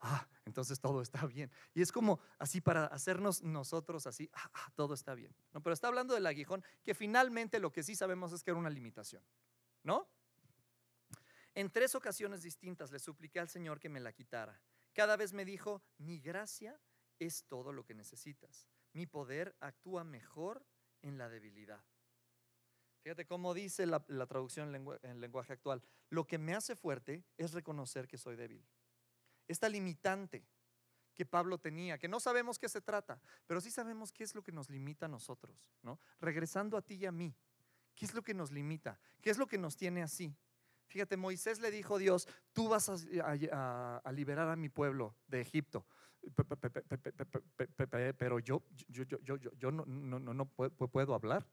ah, 0.03 0.27
entonces 0.45 0.79
todo 0.79 1.01
está 1.01 1.25
bien. 1.25 1.51
Y 1.73 1.81
es 1.81 1.91
como 1.91 2.19
así 2.37 2.61
para 2.61 2.85
hacernos 2.85 3.41
nosotros 3.41 4.05
así, 4.05 4.29
ah, 4.33 4.51
ah, 4.53 4.71
todo 4.75 4.93
está 4.93 5.15
bien. 5.15 5.35
¿no? 5.53 5.63
Pero 5.63 5.73
está 5.73 5.87
hablando 5.87 6.13
del 6.13 6.25
aguijón, 6.25 6.63
que 6.83 6.93
finalmente 6.93 7.59
lo 7.59 7.71
que 7.71 7.83
sí 7.83 7.95
sabemos 7.95 8.31
es 8.33 8.43
que 8.43 8.51
era 8.51 8.59
una 8.59 8.69
limitación, 8.69 9.23
¿no? 9.83 10.07
En 11.55 11.69
tres 11.69 11.95
ocasiones 11.95 12.41
distintas 12.41 12.91
le 12.91 12.99
supliqué 12.99 13.39
al 13.39 13.49
Señor 13.49 13.79
que 13.79 13.89
me 13.89 13.99
la 13.99 14.11
quitara. 14.11 14.59
Cada 14.93 15.15
vez 15.17 15.33
me 15.33 15.45
dijo, 15.45 15.83
mi 15.97 16.19
gracia 16.19 16.79
es 17.19 17.45
todo 17.45 17.71
lo 17.71 17.85
que 17.85 17.93
necesitas. 17.93 18.67
Mi 18.91 19.05
poder 19.05 19.55
actúa 19.59 20.03
mejor 20.03 20.65
en 21.01 21.17
la 21.17 21.29
debilidad. 21.29 21.83
Fíjate 23.03 23.25
cómo 23.25 23.53
dice 23.53 23.85
la, 23.85 23.99
traducción 24.27 24.73
en, 24.73 24.87
en 25.03 25.19
lenguaje 25.21 25.53
actual. 25.53 25.83
Lo 26.09 26.25
que 26.25 26.37
me 26.37 26.55
hace 26.55 26.75
fuerte 26.75 27.23
es 27.37 27.53
reconocer 27.53 28.07
que 28.07 28.17
soy 28.17 28.35
débil. 28.35 28.65
Esta 29.47 29.69
limitante 29.69 30.45
que 31.13 31.25
Pablo 31.25 31.57
tenía, 31.57 31.97
que 31.97 32.07
no 32.07 32.19
sabemos 32.19 32.57
qué 32.57 32.67
se 32.67 32.81
trata, 32.81 33.21
pero 33.45 33.61
sí 33.61 33.71
sabemos 33.71 34.11
qué 34.11 34.23
es 34.23 34.35
lo 34.35 34.43
que 34.43 34.51
nos 34.51 34.69
limita 34.69 35.05
a 35.05 35.09
nosotros, 35.09 35.69
¿no? 35.81 35.99
Regresando 36.19 36.77
a 36.77 36.81
ti 36.81 36.95
y 36.95 37.05
a 37.05 37.11
mí, 37.11 37.35
¿qué 37.95 38.05
es 38.05 38.13
lo 38.13 38.23
que 38.23 38.33
nos 38.33 38.51
limita? 38.51 38.99
¿Qué 39.21 39.29
es 39.29 39.37
lo 39.37 39.47
que 39.47 39.57
nos 39.57 39.75
tiene 39.75 40.01
así? 40.01 40.35
Fíjate, 40.87 41.17
Moisés 41.17 41.59
le 41.59 41.71
dijo 41.71 41.95
a 41.95 41.99
Dios, 41.99 42.27
tú 42.51 42.67
vas 42.67 42.89
a, 42.89 44.11
liberar 44.11 44.49
a 44.49 44.55
mi 44.55 44.69
pueblo 44.69 45.15
de 45.27 45.41
Egipto, 45.41 45.85
pero 48.17 48.39
yo, 48.39 48.63
yo, 48.87 49.03
yo, 49.03 49.19
yo, 49.19 49.37
yo 49.37 49.71
no, 49.71 49.85
no, 49.85 50.19
no, 50.19 50.45
puedo 50.45 51.15
hablar, 51.15 51.47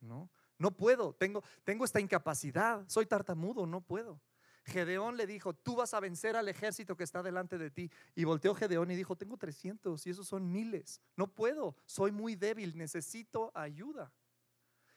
¿no? 0.00 0.30
No 0.58 0.70
puedo, 0.70 1.14
tengo, 1.14 1.42
tengo 1.64 1.84
esta 1.84 2.00
incapacidad, 2.00 2.84
soy 2.88 3.06
tartamudo, 3.06 3.66
no 3.66 3.82
puedo. 3.82 4.20
Gedeón 4.66 5.16
le 5.16 5.26
dijo, 5.26 5.54
tú 5.54 5.76
vas 5.76 5.94
a 5.94 6.00
vencer 6.00 6.36
al 6.36 6.48
ejército 6.48 6.96
que 6.96 7.04
está 7.04 7.22
delante 7.22 7.56
de 7.56 7.70
ti. 7.70 7.90
Y 8.16 8.24
volteó 8.24 8.54
Gedeón 8.54 8.90
y 8.90 8.96
dijo, 8.96 9.16
tengo 9.16 9.36
300 9.36 10.04
y 10.06 10.10
esos 10.10 10.26
son 10.26 10.50
miles. 10.50 11.00
No 11.14 11.28
puedo, 11.28 11.76
soy 11.86 12.10
muy 12.10 12.34
débil, 12.34 12.76
necesito 12.76 13.52
ayuda. 13.54 14.12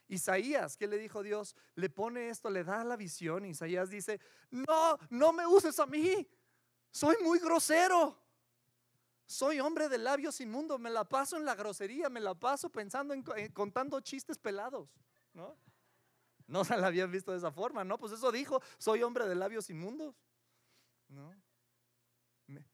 Isaías, 0.08 0.76
¿qué 0.76 0.88
le 0.88 0.98
dijo 0.98 1.22
Dios? 1.22 1.56
Le 1.76 1.88
pone 1.88 2.30
esto, 2.30 2.50
le 2.50 2.64
da 2.64 2.84
la 2.84 2.96
visión. 2.96 3.46
Isaías 3.46 3.92
dice, 3.92 4.20
no, 4.50 4.98
no 5.12 5.32
me 5.32 5.46
uses 5.46 5.80
a 5.80 5.86
mí. 5.86 6.28
Soy 6.90 7.16
muy 7.24 7.38
grosero. 7.38 8.20
Soy 9.28 9.60
hombre 9.60 9.88
de 9.88 10.00
labios 10.00 10.42
inmundos. 10.42 10.80
Me 10.80 10.90
la 10.90 11.08
paso 11.08 11.38
en 11.38 11.46
la 11.46 11.54
grosería, 11.54 12.10
me 12.10 12.20
la 12.20 12.34
paso 12.34 12.72
pensando 12.72 13.14
en, 13.14 13.24
eh, 13.38 13.52
contando 13.54 14.02
chistes 14.02 14.40
pelados. 14.40 14.90
¿no? 15.32 15.56
No 16.50 16.66
se 16.66 16.76
la 16.78 16.88
habían 16.88 17.12
visto 17.12 17.32
de 17.32 17.38
esa 17.38 17.52
forma, 17.52 17.84
¿no? 17.84 17.98
Pues 17.98 18.12
eso 18.12 18.32
dijo, 18.32 18.62
soy 18.78 19.04
hombre 19.04 19.28
de 19.28 19.36
labios 19.36 19.70
inmundos. 19.70 20.16
¿No? 21.08 21.34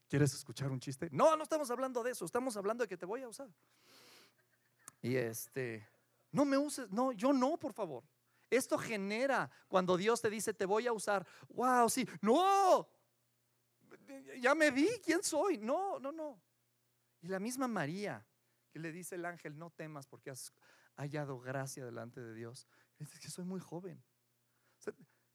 ¿Quieres 0.08 0.32
escuchar 0.32 0.70
un 0.70 0.80
chiste? 0.80 1.08
No, 1.12 1.36
no 1.36 1.42
estamos 1.42 1.70
hablando 1.70 2.02
de 2.02 2.12
eso, 2.12 2.24
estamos 2.24 2.56
hablando 2.56 2.84
de 2.84 2.88
que 2.88 2.96
te 2.96 3.04
voy 3.04 3.22
a 3.22 3.28
usar. 3.28 3.48
Y 5.02 5.16
este, 5.16 5.86
no 6.32 6.46
me 6.46 6.56
uses, 6.56 6.90
no, 6.90 7.12
yo 7.12 7.32
no, 7.32 7.58
por 7.58 7.74
favor. 7.74 8.02
Esto 8.48 8.78
genera 8.78 9.50
cuando 9.68 9.96
Dios 9.96 10.22
te 10.22 10.30
dice, 10.30 10.54
te 10.54 10.64
voy 10.64 10.86
a 10.86 10.92
usar. 10.92 11.26
Wow, 11.50 11.90
sí, 11.90 12.08
no, 12.22 12.88
ya 14.40 14.54
me 14.54 14.70
vi, 14.70 14.88
¿quién 15.04 15.22
soy? 15.22 15.58
No, 15.58 15.98
no, 15.98 16.12
no. 16.12 16.40
Y 17.20 17.28
la 17.28 17.40
misma 17.40 17.68
María, 17.68 18.24
que 18.70 18.78
le 18.78 18.92
dice 18.92 19.16
el 19.16 19.26
ángel, 19.26 19.58
no 19.58 19.70
temas 19.70 20.06
porque 20.06 20.30
has 20.30 20.52
hallado 20.96 21.40
gracia 21.40 21.84
delante 21.84 22.20
de 22.20 22.34
Dios. 22.34 22.66
Es 22.98 23.18
que 23.20 23.28
soy 23.28 23.44
muy 23.44 23.60
joven. 23.60 24.02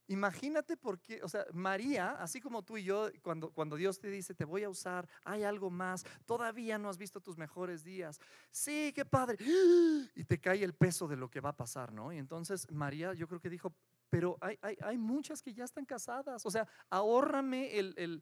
imagínate 0.08 0.76
por 0.76 1.00
qué, 1.00 1.24
o 1.24 1.30
sea, 1.30 1.46
María, 1.54 2.12
así 2.14 2.42
como 2.42 2.64
tú 2.64 2.78
y 2.78 2.84
yo, 2.84 3.10
cuando, 3.22 3.52
cuando 3.52 3.76
Dios 3.78 4.00
te 4.00 4.10
dice, 4.10 4.34
te 4.34 4.44
voy 4.44 4.64
a 4.64 4.70
usar, 4.70 5.08
hay 5.24 5.44
algo 5.44 5.70
más, 5.70 6.04
todavía 6.26 6.78
no 6.78 6.90
has 6.90 6.98
visto 6.98 7.22
tus 7.22 7.38
mejores 7.38 7.84
días. 7.84 8.20
Sí, 8.52 8.92
qué 8.94 9.06
padre. 9.06 9.38
Y 10.16 10.26
te 10.26 10.40
cae 10.40 10.64
el 10.64 10.74
peso 10.74 11.08
de 11.08 11.16
lo 11.16 11.30
que 11.30 11.40
va 11.40 11.50
a 11.50 11.56
pasar, 11.56 11.94
¿no? 11.94 12.12
Y 12.12 12.18
entonces 12.18 12.70
María, 12.72 13.14
yo 13.14 13.28
creo 13.28 13.40
que 13.40 13.50
dijo, 13.50 13.74
pero 14.12 14.38
hay, 14.42 14.58
hay, 14.82 14.98
muchas 14.98 15.42
que 15.42 15.54
ya 15.54 15.64
están 15.64 15.86
casadas. 15.86 16.46
O 16.46 16.52
sea, 16.52 16.68
ahórrame 16.90 17.80
el, 17.80 17.94
el 17.98 18.22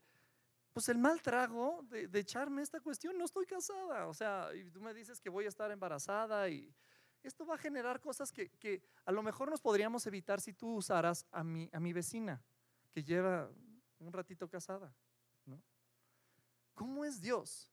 pues 0.72 0.88
el 0.88 1.00
mal 1.00 1.19
trago 1.22 1.81
de, 1.89 2.08
de, 2.08 2.19
echarme 2.19 2.62
esta 2.62 2.79
cuestión. 2.79 3.17
No 3.17 3.25
estoy 3.25 3.48
casada. 3.48 4.08
O 4.08 4.13
sea, 4.13 4.50
y 4.53 4.69
tú 4.69 4.81
me 4.81 4.93
dices 4.93 5.19
que 5.19 5.29
voy 5.29 5.46
a 5.46 5.50
estar 5.50 5.72
embarazada 5.72 6.48
y 6.48 6.72
esto 7.24 7.46
va 7.46 7.56
a 7.56 7.58
generar 7.58 8.00
cosas 8.00 8.32
que, 8.32 8.82
a 9.06 9.12
lo 9.12 9.24
mejor 9.24 9.50
nos 9.50 9.62
podríamos 9.62 10.06
evitar 10.08 10.42
si 10.42 10.54
tú 10.54 10.76
usaras 10.76 11.26
a 11.32 11.44
mi, 11.44 11.70
a 11.74 11.80
mi 11.80 11.94
vecina, 11.94 12.42
que 12.92 13.04
lleva 13.04 13.50
un 14.00 14.14
ratito 14.14 14.50
casada. 14.50 14.94
¿no? 15.46 15.62
¿Cómo 16.74 17.06
es 17.06 17.22
Dios? 17.22 17.72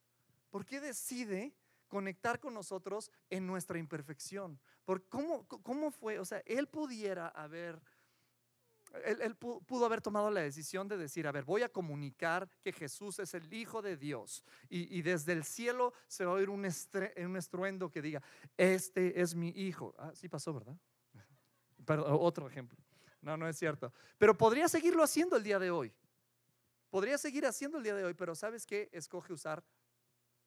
¿Por 0.50 0.65
qué 0.65 0.81
decide 0.81 1.55
conectar 1.88 2.41
con 2.41 2.55
nosotros 2.55 3.11
en 3.31 3.47
nuestra 3.47 3.79
imperfección? 3.79 4.59
¿Por 4.85 5.09
cómo, 5.09 5.47
¿Cómo 5.47 5.91
fue? 5.91 6.19
O 6.19 6.25
sea, 6.25 6.43
Él 6.47 6.69
pudiera 6.69 7.29
haber 7.29 7.81
él, 9.05 9.37
pudo 9.37 9.87
haber 9.87 10.00
tomado 10.00 10.31
la 10.31 10.40
decisión 10.40 10.88
de 10.88 10.97
decir, 10.97 11.26
a 11.26 11.33
ver, 11.33 11.45
voy 11.45 11.62
a 11.62 11.69
comunicar 11.69 12.49
que 12.62 12.73
Jesús 12.73 13.19
es 13.19 13.35
el 13.35 13.52
Hijo 13.52 13.83
de 13.83 13.97
Dios. 13.97 14.45
Y, 14.69 15.02
desde 15.02 15.33
el 15.33 15.45
cielo 15.45 15.93
se 16.09 16.25
va 16.25 16.33
a 16.33 16.35
oír 16.35 16.50
un, 16.50 16.64
estruendo 16.64 17.90
que 17.90 18.02
diga, 18.02 18.23
este 18.57 19.21
es 19.21 19.35
mi 19.35 19.49
Hijo. 19.49 19.95
Ah, 19.99 20.12
sí 20.14 20.28
pasó, 20.28 20.55
¿verdad? 20.55 20.76
Pero, 21.87 22.21
otro 22.21 22.49
ejemplo. 22.49 22.78
No, 23.21 23.37
no 23.37 23.49
es 23.49 23.59
cierto. 23.59 23.93
Pero 24.19 24.37
podría 24.37 24.69
seguirlo 24.69 25.02
haciendo 25.02 25.37
el 25.37 25.43
día 25.43 25.59
de 25.59 25.71
hoy. 25.71 25.93
Podría 26.90 27.19
seguir 27.19 27.45
haciendo 27.47 27.78
el 27.78 27.85
día 27.85 27.95
de 27.95 28.05
hoy, 28.05 28.14
pero 28.14 28.35
¿sabes 28.35 28.64
qué? 28.64 28.88
Escoge 28.93 29.33
usar 29.33 29.64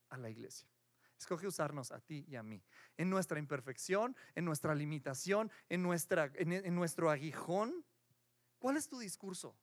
a 0.09 0.17
la 0.17 0.29
iglesia. 0.29 0.67
Escoge 1.17 1.45
usarnos 1.45 1.91
a 1.91 1.99
ti 1.99 2.25
y 2.29 2.37
a 2.37 2.43
mí. 2.43 2.63
En 2.95 3.09
nuestra 3.09 3.37
imperfección, 3.37 4.15
en 4.35 4.45
nuestra 4.45 4.73
limitación, 4.73 5.51
en 5.67 5.83
nuestro 5.83 7.09
aguijón, 7.09 7.85
¿Cuál 8.59 8.77
es 8.77 8.87
tu 8.87 8.99
discurso? 8.99 9.55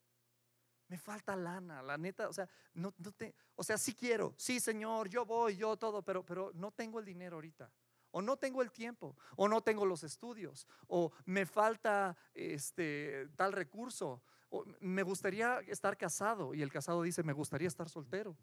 Me 0.89 0.99
falta 0.99 1.37
lana, 1.37 1.83
la 1.83 1.99
neta, 1.99 2.29
o 2.29 2.33
sea, 2.33 2.49
no, 2.75 2.93
te, 2.93 3.35
o 3.57 3.65
sea, 3.65 3.77
sí 3.77 3.95
quiero, 3.95 4.35
sí 4.37 4.61
Señor, 4.61 5.09
yo 5.09 5.25
voy, 5.25 5.57
yo 5.57 5.77
todo, 5.77 6.03
pero, 6.03 6.25
pero 6.25 6.53
no 6.55 6.71
tengo 6.71 7.01
el 7.01 7.05
dinero 7.05 7.37
ahorita, 7.37 7.73
o 8.13 8.23
no 8.23 8.37
tengo 8.37 8.63
el 8.63 8.71
tiempo, 8.71 9.17
o 9.37 9.49
no 9.49 9.63
tengo 9.63 9.85
los 9.85 10.05
estudios, 10.05 10.67
o 10.87 11.13
me 11.25 11.45
falta 11.45 12.17
este 12.35 13.29
tal 13.35 13.53
recurso, 13.53 14.23
o 14.49 14.65
me 14.81 15.03
gustaría 15.03 15.59
estar 15.67 15.97
casado 15.97 16.55
y 16.55 16.63
el 16.63 16.71
casado 16.71 17.03
dice, 17.03 17.25
me 17.25 17.33
gustaría 17.33 17.69
estar 17.69 17.89
soltero. 17.89 18.37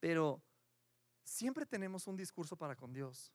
Pero 0.00 0.42
siempre 1.22 1.64
tenemos 1.64 2.06
un 2.06 2.16
discurso 2.16 2.56
para 2.56 2.76
con 2.76 2.92
Dios, 2.92 3.32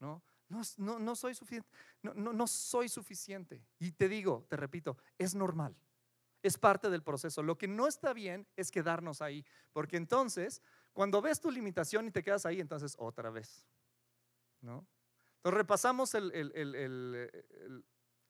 ¿no? 0.00 0.22
No, 0.48 0.62
no, 0.98 1.14
soy 1.14 1.34
suficiente. 1.34 1.68
No, 2.02 2.14
no, 2.14 2.46
soy 2.46 2.88
suficiente. 2.88 3.62
Y 3.78 3.92
te 3.92 4.08
digo, 4.08 4.46
te 4.48 4.56
repito, 4.56 4.96
es 5.18 5.34
normal. 5.34 5.76
Es 6.42 6.56
parte 6.56 6.88
del 6.88 7.02
proceso. 7.02 7.42
Lo 7.42 7.58
que 7.58 7.68
no 7.68 7.86
está 7.86 8.12
bien 8.12 8.46
es 8.56 8.70
quedarnos 8.70 9.20
ahí. 9.20 9.44
Porque 9.72 9.96
entonces, 9.96 10.62
cuando 10.92 11.20
ves 11.20 11.40
tu 11.40 11.50
limitación 11.50 12.06
y 12.06 12.10
te 12.10 12.22
quedas 12.22 12.46
ahí, 12.46 12.60
entonces 12.60 12.94
otra 12.98 13.30
vez. 13.30 13.66
¿No? 14.60 14.86
Entonces 15.36 15.56
repasamos 15.58 16.12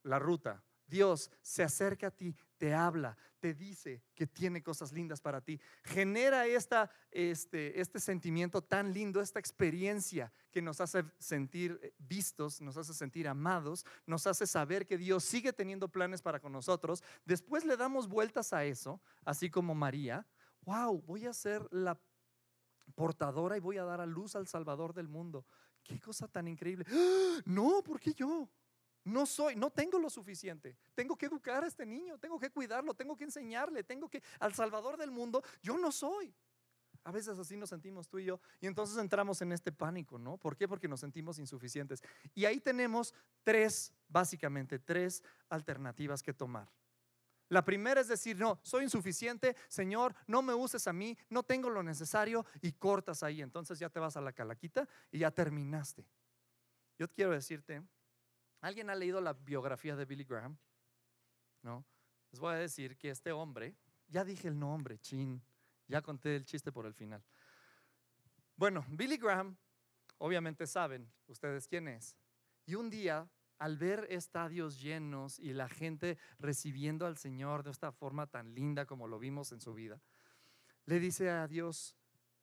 la 0.03 0.19
ruta. 0.19 0.65
Dios 0.88 1.30
se 1.42 1.62
acerca 1.62 2.09
a 2.09 2.11
ti, 2.11 2.35
te 2.57 2.75
habla, 2.75 3.16
te 3.38 3.54
dice 3.54 4.02
que 4.14 4.26
tiene 4.26 4.62
cosas 4.62 4.92
lindas 4.92 5.21
para 5.21 5.40
ti. 5.40 5.61
Genera 5.85 6.47
esta, 6.47 6.90
este, 7.11 7.80
este 7.80 8.00
sentimiento 8.00 8.62
tan 8.62 8.92
lindo, 8.92 9.21
esta 9.21 9.38
experiencia 9.38 10.33
que 10.50 10.62
nos 10.62 10.80
hace 10.80 11.04
sentir 11.18 11.78
eh, 11.83 11.95
vistos, 11.99 12.61
nos 12.61 12.76
hace 12.76 12.95
sentir 12.95 13.28
amados, 13.28 13.85
nos 14.07 14.26
hace 14.26 14.47
saber 14.47 14.87
que 14.87 14.99
Dios 14.99 15.25
sigue 15.25 15.52
teniendo 15.52 15.88
planes 15.88 16.23
para 16.23 16.40
con 16.40 16.52
nosotros. 16.52 17.04
Después 17.25 17.64
le 17.64 17.76
damos 17.76 18.09
vueltas 18.09 18.52
a 18.52 18.64
eso, 18.64 19.00
así 19.25 19.50
como 19.50 19.75
María. 19.75 20.26
Wow, 20.62 21.02
voy 21.02 21.26
a 21.26 21.33
ser 21.33 21.66
la 21.71 22.00
portadora 22.95 23.57
y 23.57 23.61
voy 23.61 23.78
a 23.78 23.85
dar 23.85 24.00
a 24.00 24.07
luz 24.07 24.35
al 24.35 24.49
Salvador 24.49 24.95
del 24.95 25.09
mundo. 25.09 25.47
Qué 25.83 26.00
cosa 26.00 26.28
tan 26.28 26.49
increíble. 26.49 26.85
¡Ah! 26.90 27.40
No, 27.45 27.83
¿por 27.83 28.00
qué 28.00 28.12
yo? 28.12 28.49
No 29.09 29.25
soy, 29.25 29.57
no 29.57 29.71
tengo 29.71 29.99
lo 29.99 30.11
suficiente. 30.11 30.77
Tengo 30.95 31.17
que 31.17 31.27
educar 31.27 31.65
a 31.65 31.67
este 31.67 31.87
niño, 31.87 32.19
tengo 32.19 32.38
que 32.38 32.50
cuidarlo, 32.50 32.93
tengo 32.93 33.17
que 33.17 33.25
enseñarle, 33.25 33.83
tengo 33.83 34.09
que 34.09 34.23
al 34.38 34.55
Salvador 34.55 34.99
del 34.99 35.11
mundo, 35.11 35.43
yo 35.62 35.79
no 35.79 35.91
soy. 35.91 36.35
A 37.05 37.11
veces 37.11 37.38
así 37.38 37.57
nos 37.57 37.71
sentimos 37.71 38.07
tú 38.07 38.19
y 38.19 38.27
yo 38.27 38.38
y 38.61 38.67
entonces 38.67 38.99
entramos 38.99 39.41
en 39.41 39.53
este 39.53 39.73
pánico, 39.73 40.19
¿no? 40.19 40.37
¿Por 40.37 40.57
qué? 40.57 40.69
Porque 40.69 40.88
nos 40.88 41.00
sentimos 41.00 41.38
insuficientes. 41.38 42.03
Y 42.35 42.45
ahí 42.45 42.61
tenemos 42.61 43.15
tres, 43.43 43.95
básicamente, 44.09 44.79
tres 44.79 45.23
alternativas 45.49 46.23
que 46.23 46.35
tomar. 46.35 46.69
La 47.49 47.65
primera 47.65 48.03
es 48.03 48.09
decir, 48.09 48.38
no, 48.38 48.61
soy 48.62 48.85
insuficiente, 48.85 49.57
Señor, 49.69 50.15
no 50.27 50.43
me 50.43 50.53
uses 50.53 50.87
a 50.87 50.93
mí, 50.93 51.17
no 51.31 51.43
tengo 51.43 51.71
lo 51.71 51.83
necesario 51.83 52.45
y 52.61 52.73
cortas 52.73 53.23
ahí. 53.23 53.41
Entonces 53.41 53.79
ya 53.79 53.88
te 53.88 54.00
vas 54.00 54.19
a 54.19 54.21
la 54.21 54.35
calaquita 54.35 54.87
y 55.11 55.21
ya 55.21 55.31
terminaste. 55.31 56.05
Yo 56.99 57.09
quiero 57.09 57.31
decirte 57.31 57.83
¿Alguien 58.61 58.91
ha 58.91 58.95
leído 58.95 59.21
la 59.21 59.33
biografía 59.33 59.95
de 59.97 60.05
Billy 60.05 60.25
Graham? 60.25 60.57
No. 61.62 61.85
Les 62.31 62.41
voy 62.41 62.55
a 62.55 62.59
decir 62.59 62.97
que 62.97 63.11
este 63.11 63.33
hombre, 63.33 63.75
ya 64.09 64.25
dije 64.25 64.49
el 64.49 64.59
nombre, 64.59 64.99
chin, 64.99 65.43
ya 65.87 66.03
conté 66.03 66.37
el 66.37 66.45
chiste 66.45 66.73
por 66.73 66.87
el 66.87 66.95
final. 66.95 67.23
Bueno, 68.57 68.85
Billy 68.91 69.17
Graham, 69.17 69.57
obviamente 70.19 70.67
saben 70.67 71.11
ustedes 71.27 71.67
quién 71.69 71.88
es. 71.88 72.17
Y 72.67 72.75
un 72.75 72.91
día, 72.91 73.29
al 73.59 73.79
ver 73.79 74.07
estadios 74.11 74.81
llenos 74.81 75.38
y 75.38 75.53
la 75.53 75.69
gente 75.69 76.19
recibiendo 76.38 77.07
al 77.07 77.17
Señor 77.17 77.62
de 77.62 77.71
esta 77.71 77.93
forma 77.93 78.27
tan 78.27 78.55
linda 78.55 78.85
como 78.85 79.09
lo 79.09 79.19
vimos 79.19 79.53
en 79.53 79.61
su 79.61 79.75
vida, 79.75 80.00
le 80.85 81.00
dice 81.00 81.31
a 81.31 81.47
Dios, 81.47 81.97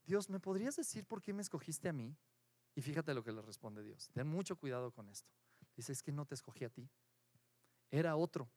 Dios, 0.05 0.29
¿me 0.29 0.39
podrías 0.39 0.75
decir 0.75 1.05
por 1.05 1.21
qué 1.21 1.33
me 1.33 1.41
escogiste 1.41 1.89
a 1.89 1.93
mí? 1.93 2.15
Y 2.75 2.81
fíjate 2.81 3.13
lo 3.13 3.23
que 3.23 3.31
le 3.31 3.41
responde 3.41 3.83
Dios. 3.83 4.09
Ten 4.13 4.27
mucho 4.27 4.55
cuidado 4.55 4.91
con 4.91 5.09
esto. 5.09 5.31
Dice, 5.75 5.91
es 5.91 6.01
que 6.01 6.11
no 6.11 6.25
te 6.25 6.35
escogí 6.35 6.65
a 6.65 6.69
ti. 6.69 6.89
Era 7.91 8.15
otro. 8.15 8.49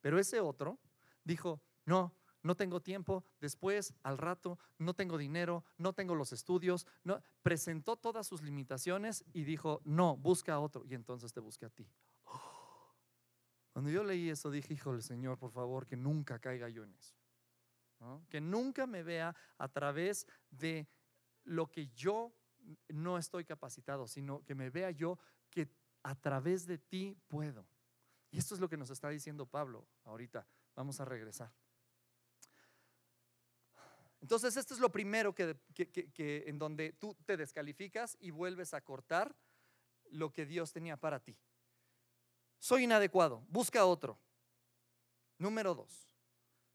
Pero 0.00 0.18
ese 0.18 0.40
otro 0.40 0.78
dijo, 1.24 1.60
no, 1.84 2.14
no 2.42 2.54
tengo 2.54 2.80
tiempo, 2.80 3.24
después, 3.40 3.92
al 4.02 4.18
rato, 4.18 4.58
no 4.78 4.94
tengo 4.94 5.18
dinero, 5.18 5.64
no 5.78 5.92
tengo 5.92 6.14
los 6.14 6.32
estudios, 6.32 6.86
no, 7.02 7.20
presentó 7.42 7.96
todas 7.96 8.26
sus 8.26 8.42
limitaciones 8.42 9.24
y 9.32 9.44
dijo, 9.44 9.80
no, 9.84 10.16
busca 10.16 10.54
a 10.54 10.60
otro. 10.60 10.84
Y 10.86 10.94
entonces 10.94 11.32
te 11.32 11.40
busqué 11.40 11.66
a 11.66 11.70
ti. 11.70 11.88
Cuando 13.72 13.90
yo 13.90 14.04
leí 14.04 14.30
eso 14.30 14.50
dije, 14.50 14.72
híjole 14.72 15.02
Señor, 15.02 15.38
por 15.38 15.50
favor, 15.50 15.84
que 15.84 15.96
nunca 15.96 16.38
caiga 16.38 16.68
yo 16.70 16.82
en 16.82 16.94
eso. 16.94 17.14
Que 18.30 18.40
nunca 18.40 18.86
me 18.86 19.02
vea 19.02 19.34
a 19.58 19.68
través 19.68 20.26
de 20.50 20.88
lo 21.44 21.66
que 21.70 21.88
yo 21.88 22.32
no 22.88 23.18
estoy 23.18 23.44
capacitado, 23.44 24.06
sino 24.06 24.42
que 24.44 24.54
me 24.54 24.70
vea 24.70 24.90
yo 24.92 25.18
a 26.06 26.14
través 26.14 26.66
de 26.66 26.78
ti 26.78 27.18
puedo. 27.26 27.66
Y 28.30 28.38
esto 28.38 28.54
es 28.54 28.60
lo 28.60 28.68
que 28.68 28.76
nos 28.76 28.90
está 28.90 29.08
diciendo 29.08 29.44
Pablo 29.44 29.88
ahorita. 30.04 30.46
Vamos 30.76 31.00
a 31.00 31.04
regresar. 31.04 31.52
Entonces, 34.20 34.56
esto 34.56 34.72
es 34.72 34.78
lo 34.78 34.92
primero 34.92 35.34
que, 35.34 35.56
en 36.46 36.58
donde 36.58 36.92
tú 36.92 37.16
te 37.26 37.36
descalificas 37.36 38.16
y 38.20 38.30
vuelves 38.30 38.72
a 38.72 38.82
cortar 38.82 39.34
lo 40.10 40.32
que 40.32 40.46
Dios 40.46 40.72
tenía 40.72 40.96
para 40.96 41.18
ti. 41.18 41.36
Soy 42.60 42.84
inadecuado, 42.84 43.44
busca 43.48 43.84
otro. 43.84 44.16
Número 45.38 45.74
dos, 45.74 46.14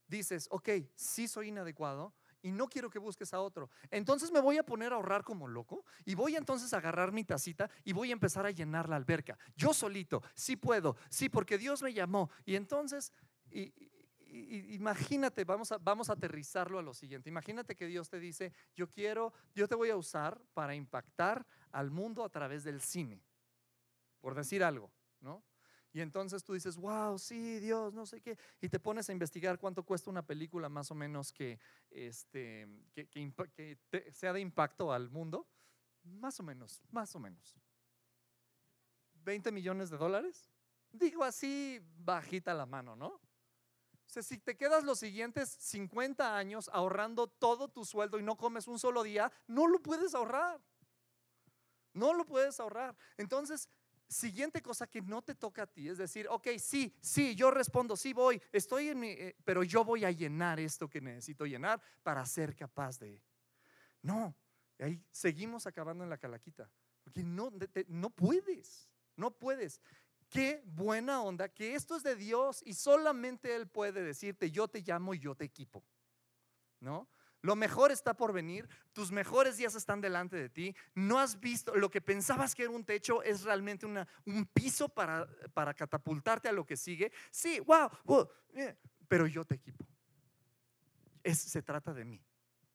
dices, 0.06 0.46
ok, 0.50 0.68
sí 0.94 1.26
soy 1.26 1.48
inadecuado, 1.48 2.12
y 2.42 2.50
no 2.52 2.68
quiero 2.68 2.90
que 2.90 2.98
busques 2.98 3.32
a 3.32 3.40
otro. 3.40 3.70
Entonces 3.90 4.30
me 4.30 4.40
voy 4.40 4.58
a 4.58 4.64
poner 4.64 4.92
a 4.92 4.96
ahorrar 4.96 5.22
como 5.22 5.48
loco 5.48 5.84
y 6.04 6.14
voy 6.14 6.36
entonces 6.36 6.72
a 6.74 6.78
agarrar 6.78 7.12
mi 7.12 7.24
tacita 7.24 7.70
y 7.84 7.92
voy 7.92 8.10
a 8.10 8.12
empezar 8.12 8.44
a 8.44 8.50
llenar 8.50 8.88
la 8.88 8.96
alberca. 8.96 9.38
Yo 9.56 9.72
solito, 9.72 10.22
sí 10.34 10.56
puedo, 10.56 10.96
sí, 11.08 11.28
porque 11.28 11.56
Dios 11.56 11.82
me 11.82 11.94
llamó. 11.94 12.30
Y 12.44 12.56
entonces, 12.56 13.12
imagínate, 14.28 15.44
vamos 15.44 15.72
a, 15.72 15.78
vamos 15.78 16.10
a 16.10 16.14
aterrizarlo 16.14 16.78
a 16.78 16.82
lo 16.82 16.94
siguiente. 16.94 17.28
Imagínate 17.28 17.76
que 17.76 17.86
Dios 17.86 18.08
te 18.08 18.18
dice, 18.18 18.52
yo 18.74 18.88
quiero, 18.88 19.32
yo 19.54 19.68
te 19.68 19.74
voy 19.74 19.90
a 19.90 19.96
usar 19.96 20.40
para 20.54 20.74
impactar 20.74 21.46
al 21.70 21.90
mundo 21.90 22.24
a 22.24 22.28
través 22.28 22.64
del 22.64 22.80
cine, 22.80 23.22
por 24.20 24.34
decir 24.34 24.64
algo, 24.64 24.90
¿no? 25.20 25.42
Y 25.92 26.00
entonces 26.00 26.42
tú 26.42 26.54
dices, 26.54 26.76
wow, 26.76 27.18
sí, 27.18 27.60
Dios, 27.60 27.92
no 27.92 28.06
sé 28.06 28.20
qué. 28.22 28.38
Y 28.60 28.68
te 28.68 28.80
pones 28.80 29.08
a 29.08 29.12
investigar 29.12 29.58
cuánto 29.58 29.84
cuesta 29.84 30.10
una 30.10 30.26
película 30.26 30.68
más 30.70 30.90
o 30.90 30.94
menos 30.94 31.32
que, 31.32 31.58
este, 31.90 32.66
que, 32.94 34.12
sea 34.12 34.32
de 34.32 34.40
impacto 34.40 34.92
al 34.92 35.10
mundo. 35.10 35.46
Más 36.04 36.40
o 36.40 36.42
menos, 36.42 36.80
más 36.90 37.14
o 37.14 37.20
menos. 37.20 37.56
¿20 39.24 39.52
millones 39.52 39.90
de 39.90 39.98
dólares? 39.98 40.50
Digo 40.90 41.24
así, 41.24 41.80
bajita 41.98 42.54
la 42.54 42.66
mano, 42.66 42.96
¿no? 42.96 43.08
O 43.08 44.08
sea, 44.12 44.22
si 44.22 44.38
te 44.38 44.56
quedas 44.56 44.84
los 44.84 44.98
siguientes 44.98 45.48
50 45.48 46.36
años 46.36 46.70
ahorrando 46.72 47.28
todo 47.28 47.68
tu 47.68 47.84
sueldo 47.84 48.18
y 48.18 48.22
no 48.22 48.36
comes 48.36 48.66
un 48.66 48.78
solo 48.78 49.02
día, 49.02 49.30
no 49.46 49.66
lo 49.66 49.80
puedes 49.80 50.14
ahorrar. 50.14 50.60
No 51.94 52.14
lo 52.14 52.24
puedes 52.24 52.58
ahorrar. 52.58 52.96
Entonces, 53.16 53.68
siguiente 54.12 54.62
cosa 54.62 54.86
que 54.86 55.02
no 55.02 55.22
te 55.22 55.34
toca 55.34 55.62
a 55.62 55.66
ti 55.66 55.88
es 55.88 55.98
decir, 55.98 56.26
ok, 56.28 56.48
sí, 56.58 56.94
sí, 57.00 57.34
yo 57.34 57.50
respondo, 57.50 57.96
sí 57.96 58.12
voy, 58.12 58.40
estoy 58.52 58.88
en 58.88 59.00
mi, 59.00 59.08
eh, 59.08 59.36
pero 59.44 59.62
yo 59.62 59.84
voy 59.84 60.04
a 60.04 60.10
llenar 60.10 60.60
esto 60.60 60.88
que 60.88 61.00
necesito 61.00 61.46
llenar 61.46 61.80
para 62.02 62.24
ser 62.26 62.54
capaz 62.54 62.98
de. 62.98 63.20
No, 64.02 64.36
ahí 64.78 65.02
seguimos 65.10 65.66
acabando 65.66 66.04
en 66.04 66.10
la 66.10 66.18
calaquita, 66.18 66.70
porque 67.02 67.22
no, 67.22 67.50
no 67.88 68.10
puedes, 68.10 68.88
no 69.16 69.30
puedes. 69.30 69.80
Qué 70.28 70.62
buena 70.64 71.22
onda 71.22 71.48
que 71.48 71.74
esto 71.74 71.96
es 71.96 72.02
de 72.02 72.16
Dios 72.16 72.62
y 72.64 72.74
solamente 72.74 73.54
Él 73.54 73.68
puede 73.68 74.02
decirte, 74.02 74.50
yo 74.50 74.68
te 74.68 74.80
llamo 74.80 75.14
y 75.14 75.18
yo 75.18 75.34
te 75.34 75.44
equipo, 75.44 75.84
¿no? 76.80 77.08
Lo 77.42 77.56
mejor 77.56 77.90
está 77.90 78.14
por 78.14 78.32
venir, 78.32 78.68
tus 78.92 79.10
mejores 79.10 79.56
días 79.56 79.74
están 79.74 80.00
delante 80.00 80.36
de 80.36 80.48
ti. 80.48 80.76
No 80.94 81.18
has 81.18 81.40
visto 81.40 81.74
lo 81.74 81.90
que 81.90 82.00
pensabas 82.00 82.54
que 82.54 82.62
era 82.62 82.70
un 82.70 82.84
techo, 82.84 83.22
es 83.24 83.42
realmente 83.42 83.84
un 83.84 84.46
piso 84.46 84.88
para, 84.88 85.28
para 85.52 85.74
catapultarte 85.74 86.48
a 86.48 86.52
lo 86.52 86.64
que 86.64 86.76
sigue. 86.76 87.12
Sí, 87.32 87.58
wow, 87.60 87.90
eh, 88.54 88.76
pero 89.08 89.26
yo 89.26 89.44
te 89.44 89.56
equipo. 89.56 89.84
Se 91.24 91.62
trata 91.62 91.92
de 91.92 92.04
mí, 92.04 92.24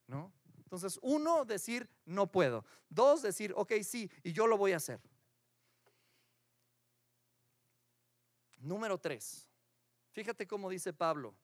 ¿no? 0.06 0.34
Entonces, 0.58 1.00
uno, 1.02 1.46
decir, 1.46 1.90
no 2.06 2.30
puedo. 2.30 2.66
Dos, 2.90 3.22
decir, 3.22 3.54
ok, 3.56 3.72
sí, 3.84 4.12
y 4.22 4.34
yo 4.34 4.48
lo 4.48 4.58
voy 4.58 4.74
a 4.74 4.78
hacer. 4.78 5.00
Número 8.58 8.98
tres, 8.98 9.48
fíjate 10.12 10.46
cómo 10.46 10.70
dice 10.70 10.92
Pablo, 10.92 11.36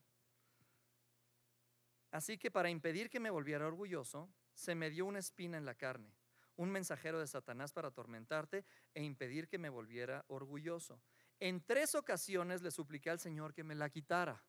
Así 2.13 2.37
que 2.37 2.51
para 2.51 2.69
impedir 2.69 3.09
que 3.09 3.19
me 3.19 3.31
volviera 3.31 3.65
orgulloso, 3.65 4.29
se 4.53 4.75
me 4.75 4.91
dio 4.91 5.07
una 5.07 5.17
espina 5.17 5.57
en 5.57 5.65
la 5.65 5.73
carne, 5.73 6.13
un 6.57 6.69
mensajero 6.69 7.19
de 7.19 7.25
Satanás 7.25 7.73
para 7.73 7.87
atormentarte 7.87 8.65
e 8.93 9.01
impedir 9.01 9.47
que 9.47 9.57
me 9.57 9.69
volviera 9.69 10.23
orgulloso. 10.27 11.01
En 11.39 11.65
tres 11.65 11.95
ocasiones 11.95 12.61
le 12.61 12.69
supliqué 12.69 13.09
al 13.09 13.19
Señor 13.19 13.55
que 13.55 13.63
me 13.63 13.73
la 13.73 13.89
quitara. 13.89 14.45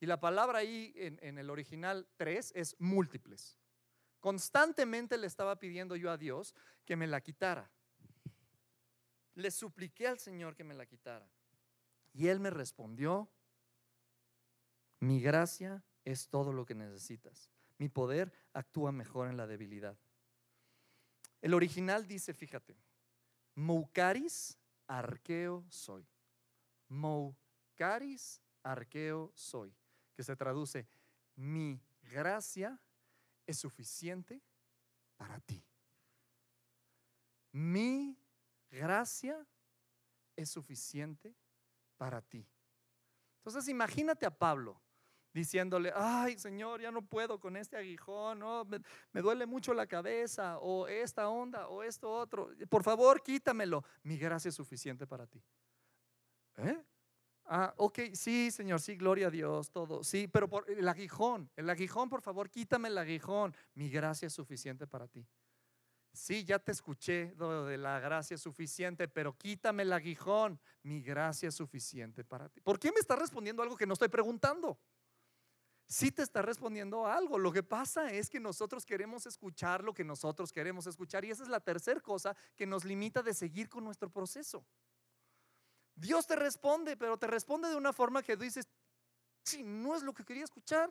Y 0.00 0.06
la 0.06 0.20
palabra 0.20 0.60
ahí 0.60 0.94
en, 0.96 1.36
el 1.36 1.50
original 1.50 2.08
tres 2.16 2.50
es 2.56 2.74
múltiples. 2.78 3.58
Constantemente 4.18 5.18
le 5.18 5.26
estaba 5.26 5.58
pidiendo 5.58 5.96
yo 5.96 6.10
a 6.10 6.16
Dios 6.16 6.54
que 6.86 6.96
me 6.96 7.06
la 7.06 7.20
quitara. 7.20 7.70
Le 9.34 9.50
supliqué 9.50 10.08
al 10.08 10.18
Señor 10.18 10.56
que 10.56 10.64
me 10.64 10.72
la 10.72 10.86
quitara. 10.86 11.30
Y 12.14 12.28
Él 12.28 12.40
me 12.40 12.48
respondió, 12.48 13.30
mi 14.98 15.20
gracia 15.20 15.84
es 16.04 16.28
todo 16.28 16.52
lo 16.52 16.64
que 16.64 16.74
necesitas. 16.74 17.50
Mi 17.78 17.88
poder 17.88 18.32
actúa 18.52 18.92
mejor 18.92 19.28
en 19.28 19.36
la 19.36 19.46
debilidad. 19.46 19.98
El 21.40 21.54
original 21.54 22.06
dice, 22.06 22.32
fíjate, 22.32 22.76
Moukaris 23.54 24.58
arqueo 24.86 25.64
soy. 25.68 26.06
Moukaris 26.88 28.40
arqueo 28.62 29.32
soy, 29.34 29.74
que 30.14 30.22
se 30.22 30.36
traduce, 30.36 30.86
mi 31.34 31.80
gracia 32.02 32.80
es 33.46 33.58
suficiente 33.58 34.40
para 35.16 35.40
ti. 35.40 35.64
Mi 37.52 38.16
gracia 38.70 39.46
es 40.36 40.50
suficiente 40.50 41.34
para 41.96 42.22
ti. 42.22 42.46
Entonces 43.38 43.68
imagínate 43.68 44.24
a 44.24 44.30
Pablo 44.30 44.80
diciéndole, 45.32 45.92
ay 45.94 46.38
Señor, 46.38 46.80
ya 46.80 46.90
no 46.90 47.02
puedo 47.02 47.38
con 47.38 47.56
este 47.56 47.76
aguijón, 47.76 48.42
me, 49.12 49.20
duele 49.20 49.46
mucho 49.46 49.74
la 49.74 49.86
cabeza, 49.86 50.58
o 50.58 50.86
esta 50.86 51.28
onda, 51.28 51.68
o 51.68 51.82
esto 51.82 52.10
otro, 52.10 52.50
por 52.68 52.82
favor 52.82 53.22
quítamelo, 53.22 53.84
mi 54.02 54.16
gracia 54.18 54.48
es 54.48 54.54
suficiente 54.54 55.06
para 55.06 55.26
ti. 55.26 55.42
¿Eh? 56.58 56.82
Ah, 57.46 57.74
ok, 57.76 57.98
sí, 58.14 58.50
Señor, 58.50 58.80
sí, 58.80 58.96
gloria 58.96 59.26
a 59.26 59.30
Dios, 59.30 59.70
todo, 59.70 60.04
sí, 60.04 60.28
pero 60.28 60.48
por 60.48 60.70
el 60.70 60.86
aguijón, 60.88 61.50
el 61.56 61.68
aguijón, 61.68 62.08
por 62.08 62.22
favor, 62.22 62.50
quítame 62.50 62.88
el 62.88 62.98
aguijón, 62.98 63.54
mi 63.74 63.90
gracia 63.90 64.26
es 64.26 64.32
suficiente 64.32 64.86
para 64.86 65.08
ti. 65.08 65.26
Sí, 66.14 66.44
ya 66.44 66.58
te 66.58 66.72
escuché 66.72 67.32
de 67.32 67.78
la 67.78 67.98
gracia 67.98 68.36
suficiente, 68.36 69.08
pero 69.08 69.36
quítame 69.36 69.82
el 69.82 69.92
aguijón. 69.94 70.60
Mi 70.82 71.00
gracia 71.00 71.48
es 71.48 71.54
suficiente 71.54 72.22
para 72.22 72.50
ti. 72.50 72.60
¿Por 72.60 72.78
qué 72.78 72.92
me 72.92 73.00
estás 73.00 73.18
respondiendo 73.18 73.62
algo 73.62 73.76
que 73.76 73.86
no 73.86 73.94
estoy 73.94 74.08
preguntando? 74.08 74.78
Sí 75.92 76.10
te 76.10 76.22
está 76.22 76.40
respondiendo 76.40 77.06
algo. 77.06 77.38
Lo 77.38 77.52
que 77.52 77.62
pasa 77.62 78.10
es 78.10 78.30
que 78.30 78.40
nosotros 78.40 78.86
queremos 78.86 79.26
escuchar 79.26 79.84
lo 79.84 79.92
que 79.92 80.04
nosotros 80.04 80.50
queremos 80.50 80.86
escuchar 80.86 81.24
y 81.24 81.30
esa 81.30 81.42
es 81.42 81.50
la 81.50 81.60
tercera 81.60 82.00
cosa 82.00 82.34
que 82.56 82.66
nos 82.66 82.84
limita 82.84 83.22
de 83.22 83.34
seguir 83.34 83.68
con 83.68 83.84
nuestro 83.84 84.10
proceso. 84.10 84.64
Dios 85.94 86.26
te 86.26 86.34
responde, 86.34 86.96
pero 86.96 87.18
te 87.18 87.26
responde 87.26 87.68
de 87.68 87.76
una 87.76 87.92
forma 87.92 88.22
que 88.22 88.36
dices, 88.36 88.66
sí, 89.44 89.62
no 89.62 89.94
es 89.94 90.02
lo 90.02 90.14
que 90.14 90.24
quería 90.24 90.44
escuchar. 90.44 90.90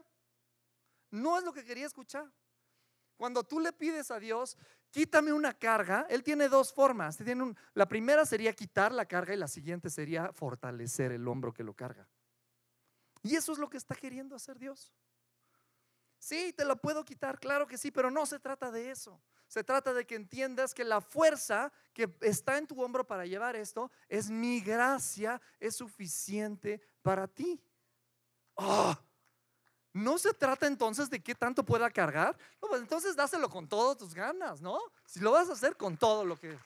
No 1.10 1.38
es 1.38 1.44
lo 1.44 1.52
que 1.52 1.66
quería 1.66 1.88
escuchar. 1.88 2.32
Cuando 3.18 3.44
tú 3.44 3.60
le 3.60 3.74
pides 3.74 4.12
a 4.12 4.20
Dios, 4.20 4.56
quítame 4.92 5.34
una 5.34 5.54
carga, 5.54 6.06
Él 6.10 6.24
tiene 6.24 6.48
dos 6.48 6.72
formas. 6.72 7.18
La 7.74 7.88
primera 7.88 8.26
sería 8.26 8.54
quitar 8.54 8.92
la 8.92 9.08
carga 9.08 9.34
y 9.34 9.38
la 9.38 9.48
siguiente 9.48 9.90
sería 9.90 10.32
fortalecer 10.32 11.12
el 11.12 11.28
hombro 11.28 11.52
que 11.54 11.64
lo 11.64 11.74
carga. 11.74 12.08
Y 13.24 13.36
eso 13.36 13.52
es 13.52 13.58
lo 13.58 13.70
que 13.70 13.78
está 13.78 13.96
queriendo 13.96 14.36
hacer 14.36 14.58
Dios. 14.58 14.94
Sí, 16.18 16.54
te 16.54 16.66
lo 16.66 16.76
puedo 16.76 17.04
quitar, 17.04 17.40
claro 17.40 17.68
que 17.68 17.78
sí, 17.78 17.90
pero 17.92 18.12
no 18.12 18.26
se 18.26 18.40
trata 18.40 18.72
de 18.72 18.92
eso. 18.92 19.20
Se 19.48 19.64
trata 19.64 19.94
de 19.94 20.06
que 20.06 20.16
entiendas 20.16 20.74
que 20.74 20.86
la 20.86 21.02
fuerza 21.02 21.74
que 21.94 22.10
está 22.22 22.58
en 22.58 22.68
tu 22.68 22.82
hombro 22.82 23.06
para 23.06 23.26
llevar 23.26 23.56
esto 23.56 23.92
es 24.08 24.30
mi 24.30 24.62
gracia, 24.62 25.42
es 25.60 25.76
suficiente 25.76 26.80
para 27.02 27.28
ti. 27.28 27.62
Oh, 28.56 28.96
No 29.94 30.18
se 30.18 30.34
trata 30.34 30.68
entonces 30.68 31.10
de 31.10 31.22
qué 31.22 31.36
tanto 31.36 31.66
pueda 31.66 31.90
cargar. 31.90 32.38
No, 32.62 32.70
pues 32.70 32.82
entonces 32.82 33.16
dáselo 33.16 33.50
con 33.50 33.68
todas 33.68 33.98
tus 33.98 34.14
ganas, 34.14 34.62
¿no? 34.62 34.80
Si 35.06 35.20
lo 35.20 35.32
vas 35.32 35.50
a 35.50 35.54
hacer 35.54 35.76
con 35.76 35.98
todo 35.98 36.24
lo 36.24 36.40
que... 36.40 36.58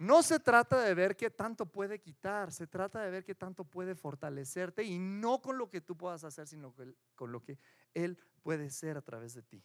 No 0.00 0.22
se 0.22 0.40
trata 0.40 0.80
de 0.80 0.94
ver 0.94 1.14
qué 1.14 1.28
tanto 1.28 1.66
puede 1.66 2.00
quitar, 2.00 2.50
se 2.52 2.66
trata 2.66 3.02
de 3.02 3.10
ver 3.10 3.22
qué 3.22 3.34
tanto 3.34 3.64
puede 3.64 3.94
fortalecerte 3.94 4.82
y 4.82 4.98
no 4.98 5.42
con 5.42 5.58
lo 5.58 5.68
que 5.68 5.82
tú 5.82 5.94
puedas 5.94 6.24
hacer, 6.24 6.46
sino 6.46 6.74
con 7.14 7.30
lo 7.30 7.42
que 7.42 7.58
Él 7.92 8.16
puede 8.42 8.70
ser 8.70 8.96
a 8.96 9.02
través 9.02 9.34
de 9.34 9.42
ti. 9.42 9.62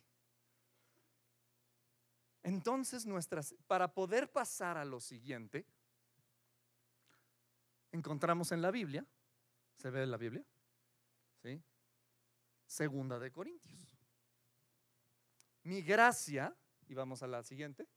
Entonces, 2.43 3.05
nuestras, 3.05 3.55
para 3.65 3.93
poder 3.93 4.29
pasar 4.29 4.77
a 4.77 4.83
lo 4.83 4.99
siguiente, 4.99 5.65
encontramos 7.93 8.51
en 8.51 8.61
la 8.61 8.71
Biblia, 8.71 9.05
¿se 9.77 9.89
ve 9.89 10.03
en 10.03 10.11
la 10.11 10.17
Biblia? 10.17 10.45
¿Sí? 11.43 11.63
Segunda 12.65 13.19
de 13.19 13.31
Corintios. 13.31 13.97
Mi 15.63 15.81
gracia, 15.81 16.53
y 16.89 16.93
vamos 16.93 17.23
a 17.23 17.27
la 17.27 17.41
siguiente, 17.41 17.87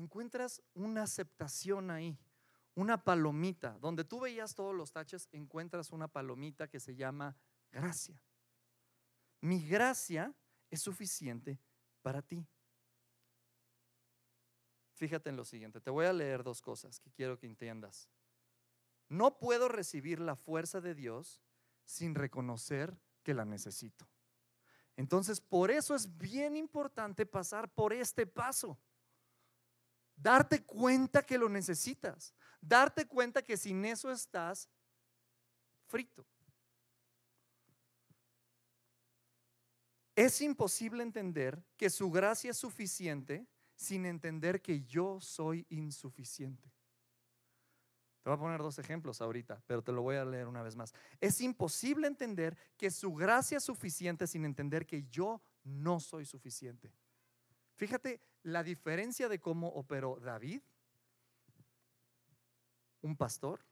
encuentras 0.00 0.62
una 0.74 1.02
aceptación 1.04 1.90
ahí, 1.90 2.18
una 2.74 3.04
palomita. 3.04 3.78
Donde 3.78 4.04
tú 4.04 4.20
veías 4.20 4.54
todos 4.54 4.74
los 4.74 4.92
taches, 4.92 5.28
encuentras 5.32 5.92
una 5.92 6.08
palomita 6.08 6.68
que 6.68 6.80
se 6.80 6.96
llama 6.96 7.36
gracia. 7.70 8.20
Mi 9.40 9.66
gracia 9.66 10.34
es 10.70 10.82
suficiente 10.82 11.58
para 12.02 12.22
ti. 12.22 12.46
Fíjate 14.94 15.30
en 15.30 15.36
lo 15.36 15.44
siguiente, 15.44 15.80
te 15.80 15.90
voy 15.90 16.06
a 16.06 16.12
leer 16.12 16.42
dos 16.42 16.60
cosas 16.60 17.00
que 17.00 17.10
quiero 17.10 17.38
que 17.38 17.46
entiendas. 17.46 18.10
No 19.08 19.38
puedo 19.38 19.68
recibir 19.68 20.20
la 20.20 20.36
fuerza 20.36 20.80
de 20.80 20.94
Dios 20.94 21.40
sin 21.84 22.14
reconocer 22.14 22.98
que 23.22 23.34
la 23.34 23.44
necesito. 23.44 24.06
Entonces, 24.96 25.40
por 25.40 25.70
eso 25.70 25.94
es 25.94 26.18
bien 26.18 26.54
importante 26.54 27.24
pasar 27.24 27.72
por 27.72 27.94
este 27.94 28.26
paso. 28.26 28.78
Darte 30.20 30.62
cuenta 30.64 31.22
que 31.22 31.38
lo 31.38 31.48
necesitas. 31.48 32.34
Darte 32.60 33.06
cuenta 33.06 33.42
que 33.42 33.56
sin 33.56 33.84
eso 33.84 34.10
estás 34.10 34.68
frito. 35.86 36.26
Es 40.14 40.42
imposible 40.42 41.02
entender 41.02 41.64
que 41.78 41.88
su 41.88 42.10
gracia 42.10 42.50
es 42.50 42.58
suficiente 42.58 43.46
sin 43.74 44.04
entender 44.04 44.60
que 44.60 44.82
yo 44.82 45.18
soy 45.20 45.64
insuficiente. 45.70 46.70
Te 48.22 48.28
voy 48.28 48.36
a 48.36 48.40
poner 48.40 48.60
dos 48.60 48.78
ejemplos 48.78 49.22
ahorita, 49.22 49.62
pero 49.66 49.82
te 49.82 49.92
lo 49.92 50.02
voy 50.02 50.16
a 50.16 50.24
leer 50.26 50.46
una 50.46 50.62
vez 50.62 50.76
más. 50.76 50.92
Es 51.18 51.40
imposible 51.40 52.06
entender 52.06 52.58
que 52.76 52.90
su 52.90 53.14
gracia 53.14 53.56
es 53.56 53.64
suficiente 53.64 54.26
sin 54.26 54.44
entender 54.44 54.86
que 54.86 55.04
yo 55.04 55.40
no 55.64 55.98
soy 55.98 56.26
suficiente. 56.26 56.92
Fíjate 57.80 58.20
la 58.42 58.62
diferencia 58.62 59.26
de 59.26 59.40
cómo 59.40 59.68
operó 59.68 60.20
David, 60.20 60.60
un 63.00 63.16
pastor 63.16 63.64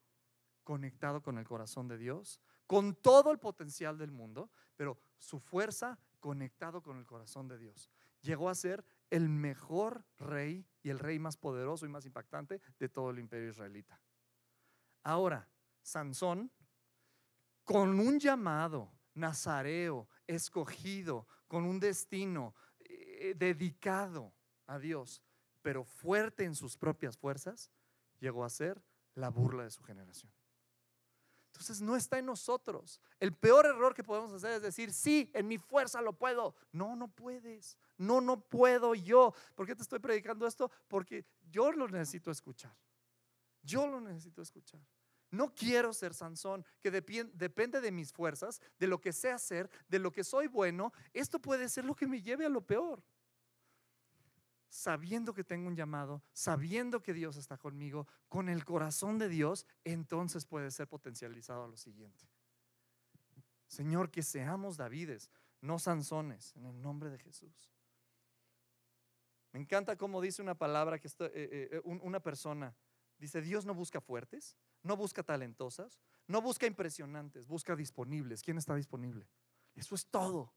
conectado 0.64 1.20
con 1.22 1.36
el 1.36 1.46
corazón 1.46 1.88
de 1.88 1.98
Dios, 1.98 2.40
con 2.66 2.94
todo 2.94 3.30
el 3.32 3.38
potencial 3.38 3.98
del 3.98 4.10
mundo, 4.10 4.50
pero 4.76 4.98
su 5.18 5.38
fuerza 5.38 5.98
conectado 6.20 6.82
con 6.82 6.96
el 6.96 7.04
corazón 7.04 7.48
de 7.48 7.58
Dios. 7.58 7.90
Llegó 8.22 8.48
a 8.48 8.54
ser 8.54 8.82
el 9.10 9.28
mejor 9.28 10.06
rey 10.16 10.66
y 10.82 10.88
el 10.88 11.00
rey 11.00 11.18
más 11.18 11.36
poderoso 11.36 11.84
y 11.84 11.90
más 11.90 12.06
impactante 12.06 12.62
de 12.78 12.88
todo 12.88 13.10
el 13.10 13.18
imperio 13.18 13.50
israelita. 13.50 14.00
Ahora, 15.02 15.50
Sansón, 15.82 16.50
con 17.62 18.00
un 18.00 18.18
llamado 18.18 18.90
nazareo, 19.12 20.08
escogido, 20.26 21.26
con 21.46 21.64
un 21.64 21.78
destino, 21.78 22.54
eh, 23.20 23.34
dedicado 23.34 24.32
a 24.66 24.78
Dios, 24.78 25.22
pero 25.62 25.84
fuerte 25.84 26.44
en 26.44 26.54
sus 26.54 26.76
propias 26.76 27.16
fuerzas, 27.16 27.70
llegó 28.20 28.44
a 28.44 28.50
ser 28.50 28.82
la 29.14 29.30
burla 29.30 29.64
de 29.64 29.70
su 29.70 29.82
generación. 29.82 30.32
Entonces 31.52 31.80
no 31.80 31.96
está 31.96 32.18
en 32.18 32.26
nosotros. 32.26 33.00
El 33.18 33.34
peor 33.34 33.66
error 33.66 33.92
que 33.92 34.04
podemos 34.04 34.32
hacer 34.32 34.52
es 34.52 34.62
decir, 34.62 34.92
sí, 34.92 35.30
en 35.34 35.48
mi 35.48 35.58
fuerza 35.58 36.00
lo 36.00 36.12
puedo. 36.12 36.54
No, 36.70 36.94
no 36.94 37.08
puedes. 37.08 37.76
No, 37.96 38.20
no 38.20 38.40
puedo 38.40 38.94
yo. 38.94 39.34
¿Por 39.56 39.66
qué 39.66 39.74
te 39.74 39.82
estoy 39.82 39.98
predicando 39.98 40.46
esto? 40.46 40.70
Porque 40.86 41.26
yo 41.50 41.72
lo 41.72 41.88
necesito 41.88 42.30
escuchar. 42.30 42.76
Yo 43.62 43.88
lo 43.88 44.00
necesito 44.00 44.40
escuchar. 44.40 44.80
No 45.30 45.54
quiero 45.54 45.92
ser 45.92 46.14
Sansón, 46.14 46.64
que 46.80 46.90
depende 46.90 47.80
de 47.80 47.92
mis 47.92 48.12
fuerzas, 48.12 48.60
de 48.78 48.86
lo 48.86 49.00
que 49.00 49.12
sé 49.12 49.30
hacer, 49.30 49.70
de 49.88 49.98
lo 49.98 50.10
que 50.10 50.24
soy 50.24 50.46
bueno. 50.46 50.92
Esto 51.12 51.38
puede 51.38 51.68
ser 51.68 51.84
lo 51.84 51.94
que 51.94 52.06
me 52.06 52.22
lleve 52.22 52.46
a 52.46 52.48
lo 52.48 52.62
peor. 52.62 53.02
Sabiendo 54.70 55.34
que 55.34 55.44
tengo 55.44 55.68
un 55.68 55.76
llamado, 55.76 56.22
sabiendo 56.32 57.02
que 57.02 57.14
Dios 57.14 57.36
está 57.36 57.58
conmigo, 57.58 58.06
con 58.28 58.48
el 58.48 58.64
corazón 58.64 59.18
de 59.18 59.28
Dios, 59.28 59.66
entonces 59.84 60.46
puede 60.46 60.70
ser 60.70 60.88
potencializado 60.88 61.64
a 61.64 61.68
lo 61.68 61.76
siguiente. 61.76 62.26
Señor, 63.66 64.10
que 64.10 64.22
seamos 64.22 64.76
Davides, 64.76 65.30
no 65.60 65.78
Sansones, 65.78 66.54
en 66.56 66.66
el 66.66 66.80
nombre 66.80 67.10
de 67.10 67.18
Jesús. 67.18 67.70
Me 69.52 69.60
encanta 69.60 69.96
cómo 69.96 70.20
dice 70.20 70.42
una 70.42 70.54
palabra 70.54 70.98
que 70.98 71.08
eh, 71.08 71.12
eh, 71.20 71.68
eh, 71.72 71.80
una 71.84 72.20
persona 72.20 72.74
dice, 73.18 73.40
Dios 73.40 73.64
no 73.64 73.74
busca 73.74 74.00
fuertes, 74.00 74.56
no 74.82 74.96
busca 74.96 75.22
talentosas, 75.22 76.00
no 76.26 76.40
busca 76.42 76.66
impresionantes, 76.66 77.46
busca 77.46 77.74
disponibles. 77.74 78.42
¿Quién 78.42 78.58
está 78.58 78.74
disponible? 78.74 79.26
Eso 79.74 79.94
es 79.94 80.06
todo. 80.06 80.52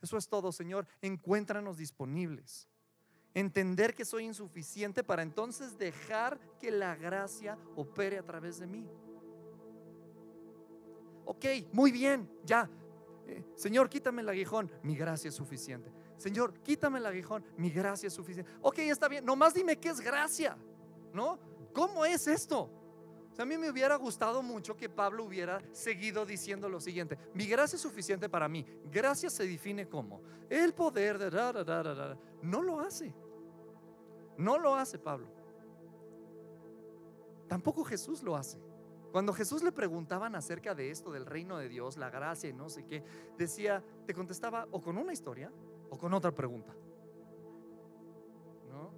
Eso 0.00 0.16
es 0.16 0.28
todo, 0.28 0.52
Señor. 0.52 0.86
Encuéntranos 1.02 1.76
disponibles. 1.76 2.68
Entender 3.34 3.94
que 3.94 4.04
soy 4.04 4.24
insuficiente 4.24 5.04
para 5.04 5.22
entonces 5.22 5.76
dejar 5.76 6.38
que 6.58 6.70
la 6.70 6.96
gracia 6.96 7.58
opere 7.76 8.18
a 8.18 8.22
través 8.22 8.58
de 8.58 8.66
mí. 8.66 8.88
Ok, 11.24 11.44
muy 11.72 11.92
bien, 11.92 12.30
ya. 12.44 12.70
Eh, 13.26 13.44
señor, 13.54 13.90
quítame 13.90 14.22
el 14.22 14.28
aguijón. 14.30 14.70
Mi 14.82 14.96
gracia 14.96 15.28
es 15.28 15.34
suficiente. 15.34 15.92
Señor, 16.16 16.54
quítame 16.62 16.98
el 16.98 17.06
aguijón. 17.06 17.44
Mi 17.56 17.70
gracia 17.70 18.06
es 18.06 18.14
suficiente. 18.14 18.50
Ok, 18.62 18.78
está 18.78 19.08
bien. 19.08 19.24
Nomás 19.24 19.52
dime 19.54 19.76
qué 19.76 19.90
es 19.90 20.00
gracia. 20.00 20.56
¿No? 21.12 21.38
¿Cómo 21.72 22.04
es 22.04 22.26
esto? 22.26 22.70
A 23.42 23.46
mí 23.46 23.56
me 23.56 23.70
hubiera 23.70 23.96
gustado 23.96 24.42
mucho 24.42 24.76
que 24.76 24.88
Pablo 24.88 25.24
hubiera 25.24 25.62
seguido 25.72 26.26
diciendo 26.26 26.68
lo 26.68 26.80
siguiente, 26.80 27.18
mi 27.34 27.46
gracia 27.46 27.76
es 27.76 27.82
suficiente 27.82 28.28
para 28.28 28.48
mí. 28.48 28.66
Gracia 28.90 29.30
se 29.30 29.46
define 29.46 29.88
como 29.88 30.22
el 30.50 30.74
poder 30.74 31.18
de... 31.18 32.16
no 32.42 32.62
lo 32.62 32.80
hace. 32.80 33.14
No 34.36 34.58
lo 34.58 34.74
hace 34.74 34.98
Pablo. 34.98 35.28
Tampoco 37.48 37.84
Jesús 37.84 38.22
lo 38.22 38.36
hace. 38.36 38.60
Cuando 39.12 39.32
Jesús 39.32 39.62
le 39.62 39.72
preguntaban 39.72 40.34
acerca 40.34 40.74
de 40.74 40.90
esto, 40.90 41.10
del 41.10 41.24
reino 41.24 41.56
de 41.56 41.68
Dios, 41.68 41.96
la 41.96 42.10
gracia 42.10 42.50
y 42.50 42.52
no 42.52 42.68
sé 42.68 42.84
qué, 42.84 43.02
decía, 43.38 43.82
te 44.06 44.14
contestaba 44.14 44.66
o 44.70 44.82
con 44.82 44.98
una 44.98 45.12
historia 45.12 45.50
o 45.90 45.96
con 45.96 46.12
otra 46.12 46.32
pregunta. 46.32 46.74
¿No? 48.68 48.92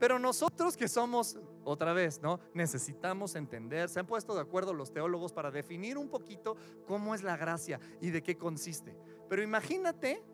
Pero 0.00 0.18
nosotros 0.18 0.78
que 0.78 0.88
somos 0.88 1.38
otra 1.62 1.92
vez, 1.92 2.22
¿no? 2.22 2.40
Necesitamos 2.54 3.34
entender, 3.36 3.90
se 3.90 4.00
han 4.00 4.06
puesto 4.06 4.34
de 4.34 4.40
acuerdo 4.40 4.72
los 4.72 4.90
teólogos 4.92 5.30
para 5.34 5.50
definir 5.50 5.98
un 5.98 6.08
poquito 6.08 6.56
cómo 6.86 7.14
es 7.14 7.22
la 7.22 7.36
gracia 7.36 7.78
y 8.00 8.08
de 8.08 8.22
qué 8.22 8.38
consiste. 8.38 8.96
Pero 9.28 9.42
imagínate, 9.42 10.24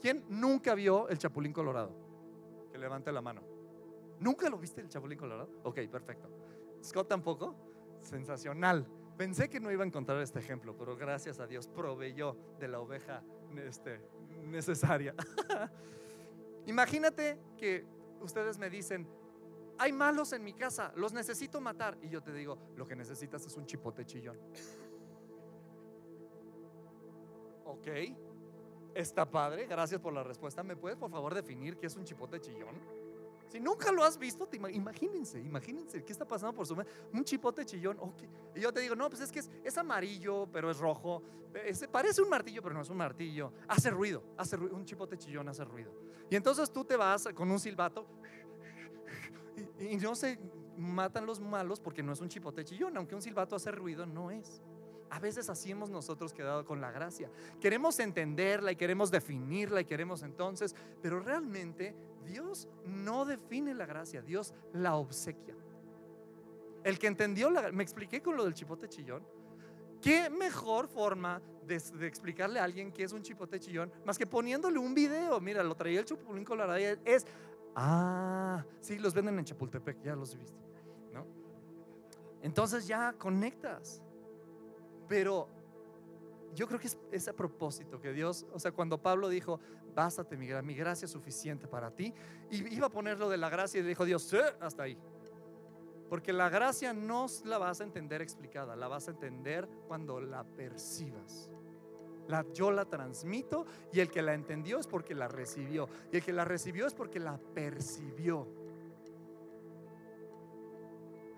¿quién 0.00 0.24
nunca 0.28 0.74
vio 0.74 1.08
el 1.08 1.18
Chapulín 1.18 1.52
Colorado? 1.52 1.94
Que 2.72 2.78
levante 2.78 3.12
la 3.12 3.22
mano. 3.22 3.42
¿Nunca 4.18 4.50
lo 4.50 4.58
viste 4.58 4.80
el 4.80 4.88
Chapulín 4.88 5.18
Colorado? 5.18 5.48
Ok, 5.62 5.78
perfecto. 5.88 6.28
Scott 6.82 7.08
tampoco. 7.08 7.54
Sensacional. 8.00 8.88
Pensé 9.16 9.48
que 9.48 9.60
no 9.60 9.70
iba 9.70 9.84
a 9.84 9.86
encontrar 9.86 10.20
este 10.20 10.40
ejemplo, 10.40 10.76
pero 10.76 10.96
gracias 10.96 11.38
a 11.38 11.46
Dios 11.46 11.68
proveyó 11.68 12.36
de 12.58 12.66
la 12.66 12.80
oveja 12.80 13.22
este, 13.56 14.00
necesaria. 14.42 15.14
Imagínate 16.66 17.38
que 17.56 17.84
ustedes 18.22 18.58
me 18.58 18.70
dicen, 18.70 19.06
hay 19.78 19.92
malos 19.92 20.32
en 20.32 20.44
mi 20.44 20.52
casa, 20.52 20.92
los 20.96 21.12
necesito 21.12 21.60
matar. 21.60 21.98
Y 22.02 22.08
yo 22.08 22.22
te 22.22 22.32
digo, 22.32 22.58
lo 22.76 22.86
que 22.86 22.96
necesitas 22.96 23.44
es 23.46 23.56
un 23.56 23.66
chipote 23.66 24.04
chillón. 24.04 24.38
Ok, 27.64 27.88
está 28.94 29.28
padre, 29.28 29.66
gracias 29.66 30.00
por 30.00 30.12
la 30.12 30.22
respuesta. 30.22 30.62
¿Me 30.62 30.76
puedes 30.76 30.98
por 30.98 31.10
favor 31.10 31.34
definir 31.34 31.78
qué 31.78 31.86
es 31.86 31.96
un 31.96 32.04
chipote 32.04 32.40
chillón? 32.40 33.01
Si 33.52 33.60
nunca 33.60 33.92
lo 33.92 34.02
has 34.02 34.16
visto, 34.16 34.48
imagínense, 34.72 35.38
imagínense 35.38 36.02
qué 36.02 36.10
está 36.10 36.26
pasando 36.26 36.54
por 36.54 36.66
su 36.66 36.74
mente. 36.74 36.90
Un 37.12 37.22
chipote 37.22 37.66
chillón, 37.66 37.98
ok. 38.00 38.22
Y 38.54 38.60
yo 38.60 38.72
te 38.72 38.80
digo, 38.80 38.96
no, 38.96 39.10
pues 39.10 39.20
es 39.20 39.30
que 39.30 39.42
es, 39.62 39.76
amarillo, 39.76 40.48
pero 40.50 40.70
es 40.70 40.78
rojo. 40.78 41.22
parece 41.90 42.22
un 42.22 42.30
martillo, 42.30 42.62
pero 42.62 42.74
no 42.74 42.80
es 42.80 42.88
un 42.88 42.96
martillo. 42.96 43.52
Hace 43.68 43.90
ruido, 43.90 44.22
hace 44.38 44.56
ruido. 44.56 44.74
Un 44.74 44.86
chipote 44.86 45.18
chillón 45.18 45.50
hace 45.50 45.66
ruido. 45.66 45.92
Y 46.30 46.36
entonces 46.36 46.72
tú 46.72 46.82
te 46.82 46.96
vas 46.96 47.28
con 47.34 47.50
un 47.50 47.60
silbato 47.60 48.06
y, 49.78 49.96
no 49.96 50.14
se 50.14 50.38
matan 50.78 51.26
los 51.26 51.38
malos 51.38 51.78
porque 51.78 52.02
no 52.02 52.14
es 52.14 52.22
un 52.22 52.30
chipote 52.30 52.64
chillón, 52.64 52.96
aunque 52.96 53.14
un 53.14 53.20
silbato 53.20 53.54
hace 53.54 53.70
ruido, 53.70 54.06
no 54.06 54.30
es. 54.30 54.62
A 55.10 55.20
veces 55.20 55.50
así 55.50 55.70
hemos 55.70 55.90
nosotros 55.90 56.32
quedado 56.32 56.64
con 56.64 56.80
la 56.80 56.90
gracia. 56.90 57.30
Queremos 57.60 57.98
entenderla 57.98 58.72
y 58.72 58.76
queremos 58.76 59.10
definirla 59.10 59.82
y 59.82 59.84
queremos 59.84 60.22
entonces, 60.22 60.74
pero 61.02 61.20
realmente 61.20 61.94
Dios 62.24 62.68
no 62.84 63.24
define 63.24 63.74
la 63.74 63.86
gracia, 63.86 64.22
Dios 64.22 64.54
la 64.72 64.96
obsequia. 64.96 65.54
El 66.84 66.98
que 66.98 67.06
entendió, 67.06 67.50
la, 67.50 67.70
me 67.72 67.82
expliqué 67.82 68.20
con 68.20 68.36
lo 68.36 68.44
del 68.44 68.54
chipote 68.54 68.88
chillón. 68.88 69.24
¿Qué 70.00 70.28
mejor 70.30 70.88
forma 70.88 71.40
de, 71.64 71.76
explicarle 72.06 72.58
a 72.58 72.64
alguien 72.64 72.90
que 72.92 73.04
es 73.04 73.12
un 73.12 73.22
chipote 73.22 73.60
chillón 73.60 73.92
más 74.04 74.18
que 74.18 74.26
poniéndole 74.26 74.78
un 74.78 74.94
video? 74.94 75.40
Mira, 75.40 75.62
lo 75.62 75.76
traía 75.76 76.00
el 76.00 76.04
chupulín 76.04 76.44
colorado. 76.44 76.76
Es, 77.04 77.24
ah, 77.76 78.64
sí, 78.80 78.98
los 78.98 79.14
venden 79.14 79.38
en 79.38 79.44
Chapultepec, 79.44 80.02
ya 80.02 80.16
los 80.16 80.34
he 80.34 80.38
visto. 80.38 80.58
¿no? 81.12 81.24
Entonces 82.42 82.86
ya 82.86 83.12
conectas. 83.12 84.02
Pero 85.08 85.48
yo 86.54 86.66
creo 86.66 86.78
que 86.78 86.88
es, 87.10 87.28
a 87.28 87.32
propósito 87.32 88.00
que 88.00 88.12
Dios, 88.12 88.46
o 88.52 88.58
sea, 88.58 88.72
cuando 88.72 88.98
Pablo 88.98 89.28
dijo, 89.28 89.60
bástate 89.94 90.36
mi, 90.36 90.48
mi 90.62 90.74
gracia 90.74 91.06
es 91.06 91.10
suficiente 91.10 91.66
para 91.66 91.90
ti, 91.90 92.12
y 92.50 92.74
iba 92.74 92.86
a 92.86 92.90
ponerlo 92.90 93.28
de 93.28 93.36
la 93.36 93.48
gracia 93.48 93.80
y 93.80 93.82
dijo 93.82 94.04
Dios, 94.04 94.34
hasta 94.60 94.84
ahí. 94.84 94.98
Porque 96.08 96.32
la 96.32 96.50
gracia 96.50 96.92
no 96.92 97.26
la 97.44 97.56
vas 97.56 97.80
a 97.80 97.84
entender 97.84 98.20
explicada, 98.20 98.76
la 98.76 98.86
vas 98.86 99.08
a 99.08 99.12
entender 99.12 99.66
cuando 99.88 100.20
la 100.20 100.44
percibas. 100.44 101.48
La, 102.28 102.44
yo 102.52 102.70
la 102.70 102.84
transmito 102.84 103.66
y 103.92 104.00
el 104.00 104.10
que 104.10 104.22
la 104.22 104.34
entendió 104.34 104.78
es 104.78 104.86
porque 104.86 105.14
la 105.14 105.28
recibió. 105.28 105.88
Y 106.12 106.16
el 106.16 106.22
que 106.22 106.32
la 106.32 106.44
recibió 106.44 106.86
es 106.86 106.94
porque 106.94 107.18
la 107.18 107.38
percibió 107.54 108.46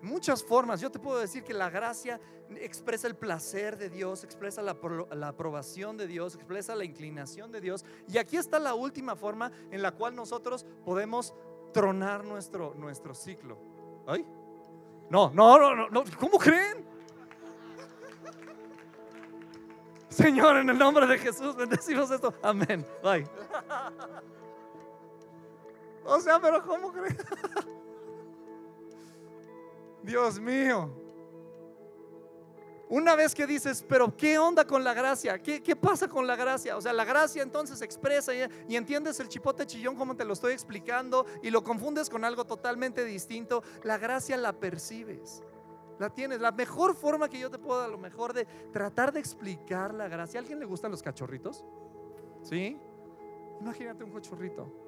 muchas 0.05 0.43
formas. 0.43 0.79
Yo 0.79 0.89
te 0.89 0.99
puedo 0.99 1.19
decir 1.19 1.43
que 1.43 1.53
la 1.53 1.69
gracia 1.69 2.19
expresa 2.57 3.07
el 3.07 3.15
placer 3.15 3.77
de 3.77 3.89
Dios, 3.89 4.23
expresa 4.23 4.61
la, 4.61 4.77
aprobación 5.27 5.97
de 5.97 6.07
Dios, 6.07 6.35
expresa 6.35 6.75
la 6.75 6.85
inclinación 6.85 7.51
de 7.51 7.59
Dios. 7.59 7.83
Y 8.07 8.17
aquí 8.17 8.37
está 8.37 8.59
la 8.59 8.73
última 8.73 9.15
forma 9.15 9.51
en 9.71 9.81
la 9.81 9.91
cual 9.91 10.15
nosotros 10.15 10.65
podemos 10.85 11.33
tronar 11.73 12.23
nuestro, 12.23 12.73
nuestro 12.75 13.13
ciclo. 13.13 13.57
¿Ay? 14.07 14.25
No, 15.09 15.31
no, 15.33 15.75
no, 15.75 15.89
no, 15.89 16.03
¿cómo 16.19 16.37
creen? 16.37 16.85
Señor, 20.09 20.57
en 20.57 20.69
el 20.69 20.77
nombre 20.77 21.05
de 21.07 21.17
Jesús, 21.17 21.55
bendecimos 21.55 22.09
esto. 22.09 22.33
Amén. 22.41 22.85
Bye. 23.03 23.25
O 26.07 26.19
sea, 26.19 26.39
pero 26.39 26.63
¿cómo 26.63 26.91
creen? 26.91 27.17
Dios 30.05 30.39
mío. 30.39 30.89
Una 32.87 33.15
vez 33.15 33.33
que 33.33 33.47
dices, 33.47 33.83
pero 33.87 34.15
¿qué 34.15 34.37
onda 34.37 34.65
con 34.65 34.83
la 34.83 34.93
gracia? 34.93 35.41
¿Qué, 35.41 35.75
pasa 35.75 36.07
con 36.07 36.27
la 36.27 36.35
gracia? 36.35 36.77
O 36.77 36.81
sea, 36.81 36.93
la 36.93 37.03
gracia 37.03 37.41
entonces 37.41 37.81
expresa 37.81 38.33
y, 38.35 38.41
y, 38.69 38.75
entiendes 38.75 39.19
el 39.19 39.27
chipote 39.27 39.65
chillón 39.65 39.95
como 39.95 40.15
te 40.15 40.23
lo 40.23 40.33
estoy 40.33 40.53
explicando 40.53 41.25
y 41.41 41.49
lo 41.49 41.63
confundes 41.63 42.11
con 42.11 42.23
algo 42.23 42.45
totalmente 42.45 43.03
distinto. 43.03 43.63
La 43.83 43.97
gracia 43.97 44.37
la 44.37 44.53
percibes, 44.53 45.41
la 45.97 46.11
tienes. 46.11 46.39
La 46.39 46.51
mejor 46.51 46.95
forma 46.95 47.27
que 47.27 47.39
yo 47.39 47.49
te 47.49 47.57
puedo 47.57 47.81
a 47.81 47.87
lo 47.87 47.97
mejor 47.97 48.33
de 48.33 48.45
tratar 48.71 49.11
de 49.11 49.19
explicar 49.19 49.91
la 49.91 50.07
gracia. 50.07 50.39
¿A 50.39 50.41
alguien 50.41 50.59
le 50.59 50.65
gustan 50.65 50.91
los 50.91 51.01
cachorritos? 51.01 51.65
¿Sí? 52.43 52.77
Imagínate 53.59 54.03
un 54.03 54.11
cachorrito 54.11 54.84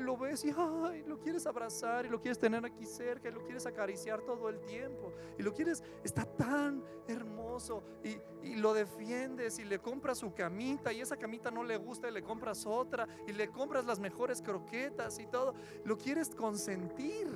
lo 0.00 0.16
ves 0.16 0.44
y 0.44 0.52
lo 0.52 1.18
quieres 1.18 1.46
abrazar 1.46 2.06
y 2.06 2.08
lo 2.08 2.20
quieres 2.20 2.38
tener 2.38 2.64
aquí 2.64 2.86
cerca 2.86 3.28
y 3.28 3.32
lo 3.32 3.42
quieres 3.42 3.66
acariciar 3.66 4.22
todo 4.22 4.48
el 4.48 4.60
tiempo 4.60 5.12
y 5.38 5.42
lo 5.42 5.52
quieres, 5.52 5.82
está 6.04 6.24
tan 6.24 6.82
hermoso 7.08 7.82
y, 8.04 8.16
y 8.46 8.56
lo 8.56 8.74
defiendes 8.74 9.58
y 9.58 9.64
le 9.64 9.78
compras 9.78 10.18
su 10.18 10.32
camita 10.32 10.92
y 10.92 11.00
esa 11.00 11.16
camita 11.16 11.50
no 11.50 11.64
le 11.64 11.76
gusta 11.76 12.08
y 12.08 12.12
le 12.12 12.22
compras 12.22 12.66
otra 12.66 13.06
y 13.26 13.32
le 13.32 13.48
compras 13.48 13.84
las 13.84 13.98
mejores 13.98 14.40
croquetas 14.42 15.18
y 15.18 15.26
todo, 15.26 15.54
lo 15.84 15.98
quieres 15.98 16.30
consentir, 16.30 17.28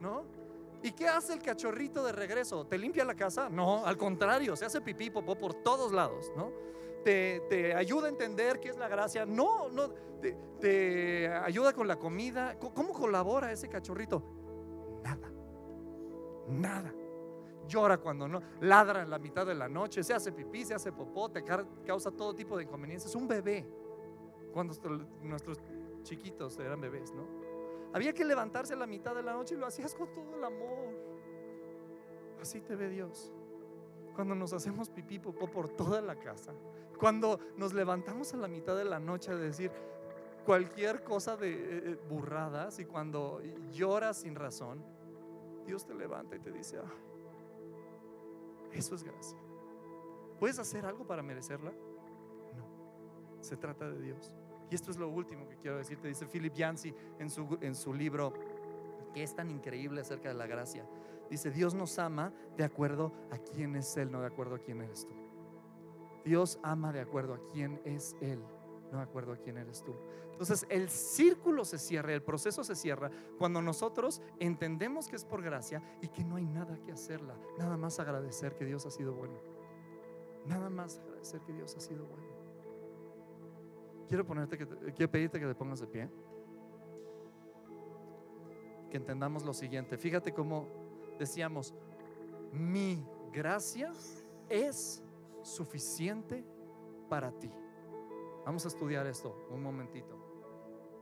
¿no? 0.00 0.24
¿Y 0.82 0.92
qué 0.92 1.06
hace 1.06 1.32
el 1.32 1.40
cachorrito 1.40 2.04
de 2.04 2.10
regreso? 2.10 2.66
¿Te 2.66 2.76
limpia 2.76 3.04
la 3.04 3.14
casa? 3.14 3.48
No, 3.48 3.86
al 3.86 3.96
contrario, 3.96 4.56
se 4.56 4.64
hace 4.64 4.80
pipí, 4.80 5.10
popó 5.10 5.36
por 5.36 5.54
todos 5.54 5.92
lados, 5.92 6.32
¿no? 6.36 6.50
Te, 7.02 7.74
ayuda 7.74 8.06
a 8.06 8.10
entender 8.10 8.60
qué 8.60 8.70
es 8.70 8.76
la 8.76 8.88
gracia. 8.88 9.26
No, 9.26 9.68
no, 9.68 9.90
te, 10.60 11.28
ayuda 11.28 11.72
con 11.72 11.88
la 11.88 11.96
comida. 11.96 12.58
¿Cómo 12.58 12.92
colabora 12.92 13.52
ese 13.52 13.68
cachorrito? 13.68 14.22
Nada, 15.02 15.30
nada. 16.48 16.94
Llora 17.68 17.98
cuando 17.98 18.26
no, 18.26 18.40
ladra 18.60 19.02
en 19.02 19.10
la 19.10 19.18
mitad 19.18 19.46
de 19.46 19.54
la 19.54 19.68
noche, 19.68 20.02
se 20.02 20.12
hace 20.12 20.32
pipí, 20.32 20.64
se 20.64 20.74
hace 20.74 20.92
popó, 20.92 21.30
te 21.30 21.44
causa 21.86 22.10
todo 22.10 22.34
tipo 22.34 22.56
de 22.56 22.64
inconveniencias. 22.64 23.14
Un 23.14 23.28
bebé, 23.28 23.66
cuando 24.52 24.74
nuestros 25.22 25.58
chiquitos 26.02 26.58
eran 26.58 26.80
bebés, 26.80 27.12
¿no? 27.12 27.26
Había 27.92 28.12
que 28.12 28.24
levantarse 28.24 28.74
a 28.74 28.76
la 28.76 28.86
mitad 28.86 29.14
de 29.14 29.22
la 29.22 29.32
noche 29.34 29.54
y 29.54 29.58
lo 29.58 29.66
hacías 29.66 29.94
con 29.94 30.12
todo 30.12 30.34
el 30.36 30.44
amor. 30.44 31.12
Así 32.40 32.60
te 32.60 32.74
ve 32.74 32.88
Dios. 32.88 33.32
Cuando 34.14 34.34
nos 34.34 34.52
hacemos 34.52 34.90
pipí 34.90 35.18
popó 35.18 35.46
por 35.50 35.68
toda 35.68 36.00
la 36.00 36.16
casa, 36.16 36.52
cuando 37.02 37.40
nos 37.56 37.72
levantamos 37.72 38.32
a 38.32 38.36
la 38.36 38.46
mitad 38.46 38.76
de 38.76 38.84
la 38.84 39.00
noche 39.00 39.32
a 39.32 39.34
decir 39.34 39.72
cualquier 40.46 41.02
cosa 41.02 41.36
de 41.36 41.50
eh, 41.50 41.58
eh, 41.84 41.98
burradas 42.08 42.78
y 42.78 42.84
cuando 42.84 43.42
lloras 43.72 44.18
sin 44.18 44.36
razón, 44.36 44.84
Dios 45.66 45.84
te 45.84 45.96
levanta 45.96 46.36
y 46.36 46.38
te 46.38 46.52
dice, 46.52 46.78
ah, 46.78 46.92
eso 48.70 48.94
es 48.94 49.02
gracia. 49.02 49.36
¿Puedes 50.38 50.60
hacer 50.60 50.86
algo 50.86 51.04
para 51.04 51.24
merecerla? 51.24 51.72
No, 51.72 53.42
se 53.42 53.56
trata 53.56 53.90
de 53.90 54.00
Dios. 54.00 54.32
Y 54.70 54.76
esto 54.76 54.92
es 54.92 54.96
lo 54.96 55.08
último 55.08 55.48
que 55.48 55.56
quiero 55.56 55.78
decirte, 55.78 56.06
dice 56.06 56.26
Philip 56.26 56.54
Yancey 56.54 56.94
en 57.18 57.30
su, 57.30 57.58
en 57.62 57.74
su 57.74 57.92
libro, 57.92 58.32
que 59.12 59.24
es 59.24 59.34
tan 59.34 59.50
increíble 59.50 60.02
acerca 60.02 60.28
de 60.28 60.36
la 60.36 60.46
gracia. 60.46 60.86
Dice, 61.28 61.50
Dios 61.50 61.74
nos 61.74 61.98
ama 61.98 62.32
de 62.56 62.62
acuerdo 62.62 63.12
a 63.32 63.38
quién 63.38 63.74
es 63.74 63.96
Él, 63.96 64.12
no 64.12 64.20
de 64.20 64.28
acuerdo 64.28 64.54
a 64.54 64.60
quién 64.60 64.82
eres 64.82 65.04
tú. 65.04 65.21
Dios 66.24 66.58
ama 66.62 66.92
de 66.92 67.00
acuerdo 67.00 67.34
a 67.34 67.40
quién 67.52 67.80
es 67.84 68.16
Él, 68.20 68.40
no 68.90 68.98
de 68.98 69.04
acuerdo 69.04 69.32
a 69.32 69.36
quién 69.36 69.58
eres 69.58 69.82
tú. 69.82 69.94
Entonces 70.32 70.66
el 70.70 70.88
círculo 70.88 71.64
se 71.64 71.78
cierra, 71.78 72.12
el 72.12 72.22
proceso 72.22 72.64
se 72.64 72.74
cierra 72.74 73.10
cuando 73.38 73.62
nosotros 73.62 74.20
entendemos 74.38 75.08
que 75.08 75.16
es 75.16 75.24
por 75.24 75.42
gracia 75.42 75.82
y 76.00 76.08
que 76.08 76.24
no 76.24 76.36
hay 76.36 76.46
nada 76.46 76.78
que 76.84 76.92
hacerla, 76.92 77.36
nada 77.58 77.76
más 77.76 78.00
agradecer 78.00 78.56
que 78.56 78.64
Dios 78.64 78.84
ha 78.86 78.90
sido 78.90 79.14
bueno. 79.14 79.38
Nada 80.46 80.68
más 80.70 80.98
agradecer 80.98 81.40
que 81.42 81.52
Dios 81.52 81.76
ha 81.76 81.80
sido 81.80 82.04
bueno. 82.06 82.26
Quiero 84.08 84.26
ponerte 84.26 84.58
que 84.58 84.66
quiero 84.66 85.10
pedirte 85.10 85.38
que 85.38 85.46
te 85.46 85.54
pongas 85.54 85.80
de 85.80 85.86
pie. 85.86 86.10
Que 88.90 88.96
entendamos 88.96 89.44
lo 89.44 89.54
siguiente. 89.54 89.96
Fíjate 89.96 90.34
cómo 90.34 90.66
decíamos, 91.18 91.72
mi 92.52 93.06
gracia 93.32 93.92
es 94.48 95.01
suficiente 95.42 96.44
para 97.08 97.32
ti. 97.32 97.50
Vamos 98.44 98.64
a 98.64 98.68
estudiar 98.68 99.06
esto 99.06 99.46
un 99.50 99.62
momentito. 99.62 100.18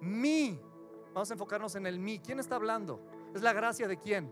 Mi, 0.01 0.61
vamos 1.13 1.31
a 1.31 1.35
enfocarnos 1.35 1.75
en 1.75 1.87
el 1.87 1.99
mi. 1.99 2.19
¿Quién 2.19 2.39
está 2.41 2.57
hablando? 2.57 3.01
¿Es 3.35 3.43
la 3.43 3.53
gracia 3.53 3.89
de 3.89 3.99
quién? 3.99 4.31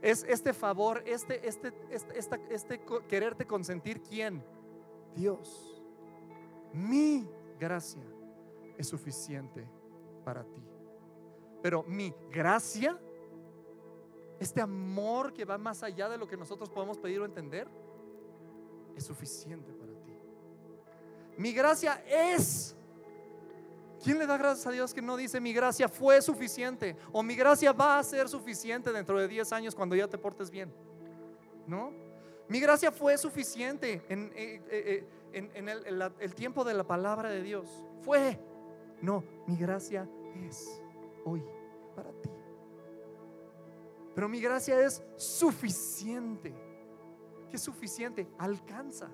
Es 0.00 0.24
este 0.28 0.52
favor, 0.52 1.02
este, 1.06 1.46
este, 1.46 1.72
este, 1.90 2.40
este 2.50 2.80
quererte 3.08 3.46
consentir 3.46 4.00
quién? 4.02 4.44
Dios. 5.14 5.82
Mi 6.72 7.28
gracia 7.58 8.04
es 8.76 8.86
suficiente 8.86 9.68
para 10.24 10.44
ti. 10.44 10.62
Pero 11.62 11.82
mi 11.82 12.14
gracia, 12.30 12.96
este 14.38 14.60
amor 14.60 15.32
que 15.32 15.44
va 15.44 15.58
más 15.58 15.82
allá 15.82 16.08
de 16.08 16.16
lo 16.16 16.28
que 16.28 16.36
nosotros 16.36 16.70
podemos 16.70 16.98
pedir 16.98 17.20
o 17.20 17.24
entender, 17.24 17.68
es 18.98 19.04
suficiente 19.04 19.72
para 19.72 19.92
ti. 20.02 20.12
Mi 21.36 21.52
gracia 21.52 22.02
es. 22.06 22.74
¿Quién 24.02 24.18
le 24.18 24.26
da 24.26 24.36
gracias 24.36 24.66
a 24.66 24.70
Dios 24.70 24.94
que 24.94 25.02
no 25.02 25.16
dice 25.16 25.40
mi 25.40 25.52
gracia 25.52 25.88
fue 25.88 26.20
suficiente? 26.22 26.96
O 27.12 27.22
mi 27.22 27.34
gracia 27.34 27.72
va 27.72 27.98
a 27.98 28.02
ser 28.04 28.28
suficiente 28.28 28.92
dentro 28.92 29.18
de 29.18 29.26
10 29.26 29.52
años 29.52 29.74
cuando 29.74 29.96
ya 29.96 30.06
te 30.06 30.18
portes 30.18 30.50
bien. 30.50 30.72
¿No? 31.66 31.92
Mi 32.48 32.60
gracia 32.60 32.92
fue 32.92 33.18
suficiente 33.18 34.02
en, 34.08 34.32
eh, 34.34 34.62
eh, 34.70 35.06
eh, 35.32 35.50
el, 35.54 36.12
el 36.18 36.34
tiempo 36.34 36.64
de 36.64 36.74
la 36.74 36.84
palabra 36.84 37.30
de 37.30 37.42
Dios. 37.42 37.68
Fue. 38.02 38.38
No, 39.00 39.22
mi 39.46 39.56
gracia 39.56 40.08
es 40.48 40.80
hoy 41.24 41.42
para 41.94 42.10
ti. 42.12 42.30
Pero 44.14 44.28
mi 44.28 44.40
gracia 44.40 44.80
es 44.80 45.02
suficiente 45.16 46.67
que 47.48 47.56
es 47.56 47.62
suficiente, 47.62 48.28
alcanza. 48.38 49.08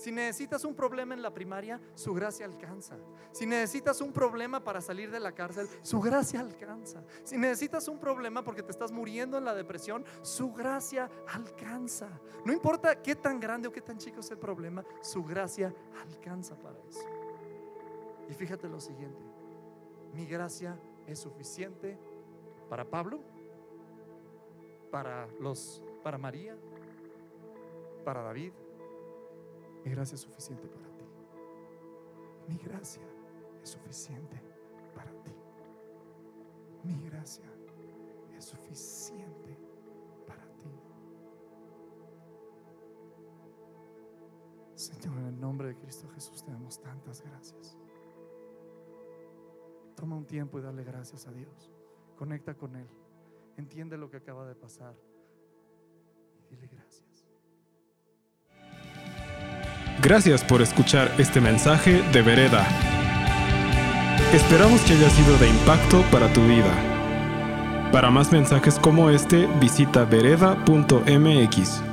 Si 0.00 0.10
necesitas 0.10 0.64
un 0.64 0.74
problema 0.74 1.12
en 1.12 1.20
la 1.20 1.34
primaria, 1.34 1.78
su 1.94 2.14
gracia 2.14 2.46
alcanza. 2.46 2.96
Si 3.32 3.44
necesitas 3.44 4.00
un 4.00 4.14
problema 4.14 4.64
para 4.64 4.80
salir 4.80 5.10
de 5.10 5.20
la 5.20 5.32
cárcel, 5.32 5.68
su 5.82 6.00
gracia 6.00 6.40
alcanza. 6.40 7.04
Si 7.22 7.36
necesitas 7.36 7.86
un 7.86 7.98
problema 7.98 8.42
porque 8.42 8.62
te 8.62 8.70
estás 8.70 8.92
muriendo 8.92 9.36
en 9.36 9.44
la 9.44 9.54
depresión, 9.54 10.06
su 10.22 10.54
gracia 10.54 11.10
alcanza. 11.34 12.08
No 12.46 12.52
importa 12.54 13.02
qué 13.02 13.14
tan 13.14 13.38
grande 13.38 13.68
o 13.68 13.72
qué 13.72 13.82
tan 13.82 13.98
chico 13.98 14.20
es 14.20 14.30
el 14.30 14.38
problema, 14.38 14.82
su 15.02 15.22
gracia 15.22 15.74
alcanza 16.00 16.56
para 16.56 16.78
eso. 16.88 17.04
Y 18.30 18.32
fíjate 18.32 18.70
lo 18.70 18.80
siguiente, 18.80 19.22
mi 20.14 20.24
gracia 20.24 20.80
es 21.06 21.18
suficiente 21.18 21.98
para 22.70 22.88
Pablo, 22.88 23.20
para 24.90 25.26
los 25.38 25.82
para 26.02 26.16
María, 26.16 26.56
para 28.00 28.22
David, 28.22 28.52
mi 29.84 29.90
gracia 29.90 30.14
es 30.14 30.20
suficiente 30.20 30.66
para 30.68 30.88
ti. 30.96 31.04
Mi 32.48 32.56
gracia 32.58 33.02
es 33.62 33.70
suficiente 33.70 34.40
para 34.94 35.10
ti. 35.22 35.32
Mi 36.84 37.00
gracia 37.08 37.44
es 38.36 38.44
suficiente 38.44 39.58
para 40.26 40.44
ti. 40.58 40.70
Señor, 44.74 45.18
en 45.18 45.26
el 45.26 45.40
nombre 45.40 45.68
de 45.68 45.76
Cristo 45.76 46.08
Jesús 46.14 46.42
te 46.42 46.50
damos 46.50 46.80
tantas 46.80 47.22
gracias. 47.22 47.76
Toma 49.94 50.16
un 50.16 50.26
tiempo 50.26 50.58
y 50.58 50.62
dale 50.62 50.82
gracias 50.82 51.26
a 51.26 51.32
Dios. 51.32 51.70
Conecta 52.16 52.54
con 52.54 52.74
Él. 52.76 52.88
Entiende 53.56 53.98
lo 53.98 54.08
que 54.08 54.16
acaba 54.16 54.46
de 54.46 54.54
pasar. 54.54 54.94
Y 56.50 56.56
dile 56.56 56.68
gracias. 56.68 57.09
Gracias 60.02 60.42
por 60.42 60.62
escuchar 60.62 61.12
este 61.18 61.42
mensaje 61.42 62.02
de 62.10 62.22
Vereda. 62.22 62.66
Esperamos 64.32 64.80
que 64.82 64.94
haya 64.94 65.10
sido 65.10 65.36
de 65.36 65.48
impacto 65.48 66.02
para 66.10 66.32
tu 66.32 66.42
vida. 66.46 66.72
Para 67.92 68.10
más 68.10 68.32
mensajes 68.32 68.78
como 68.78 69.10
este, 69.10 69.46
visita 69.60 70.04
vereda.mx. 70.04 71.89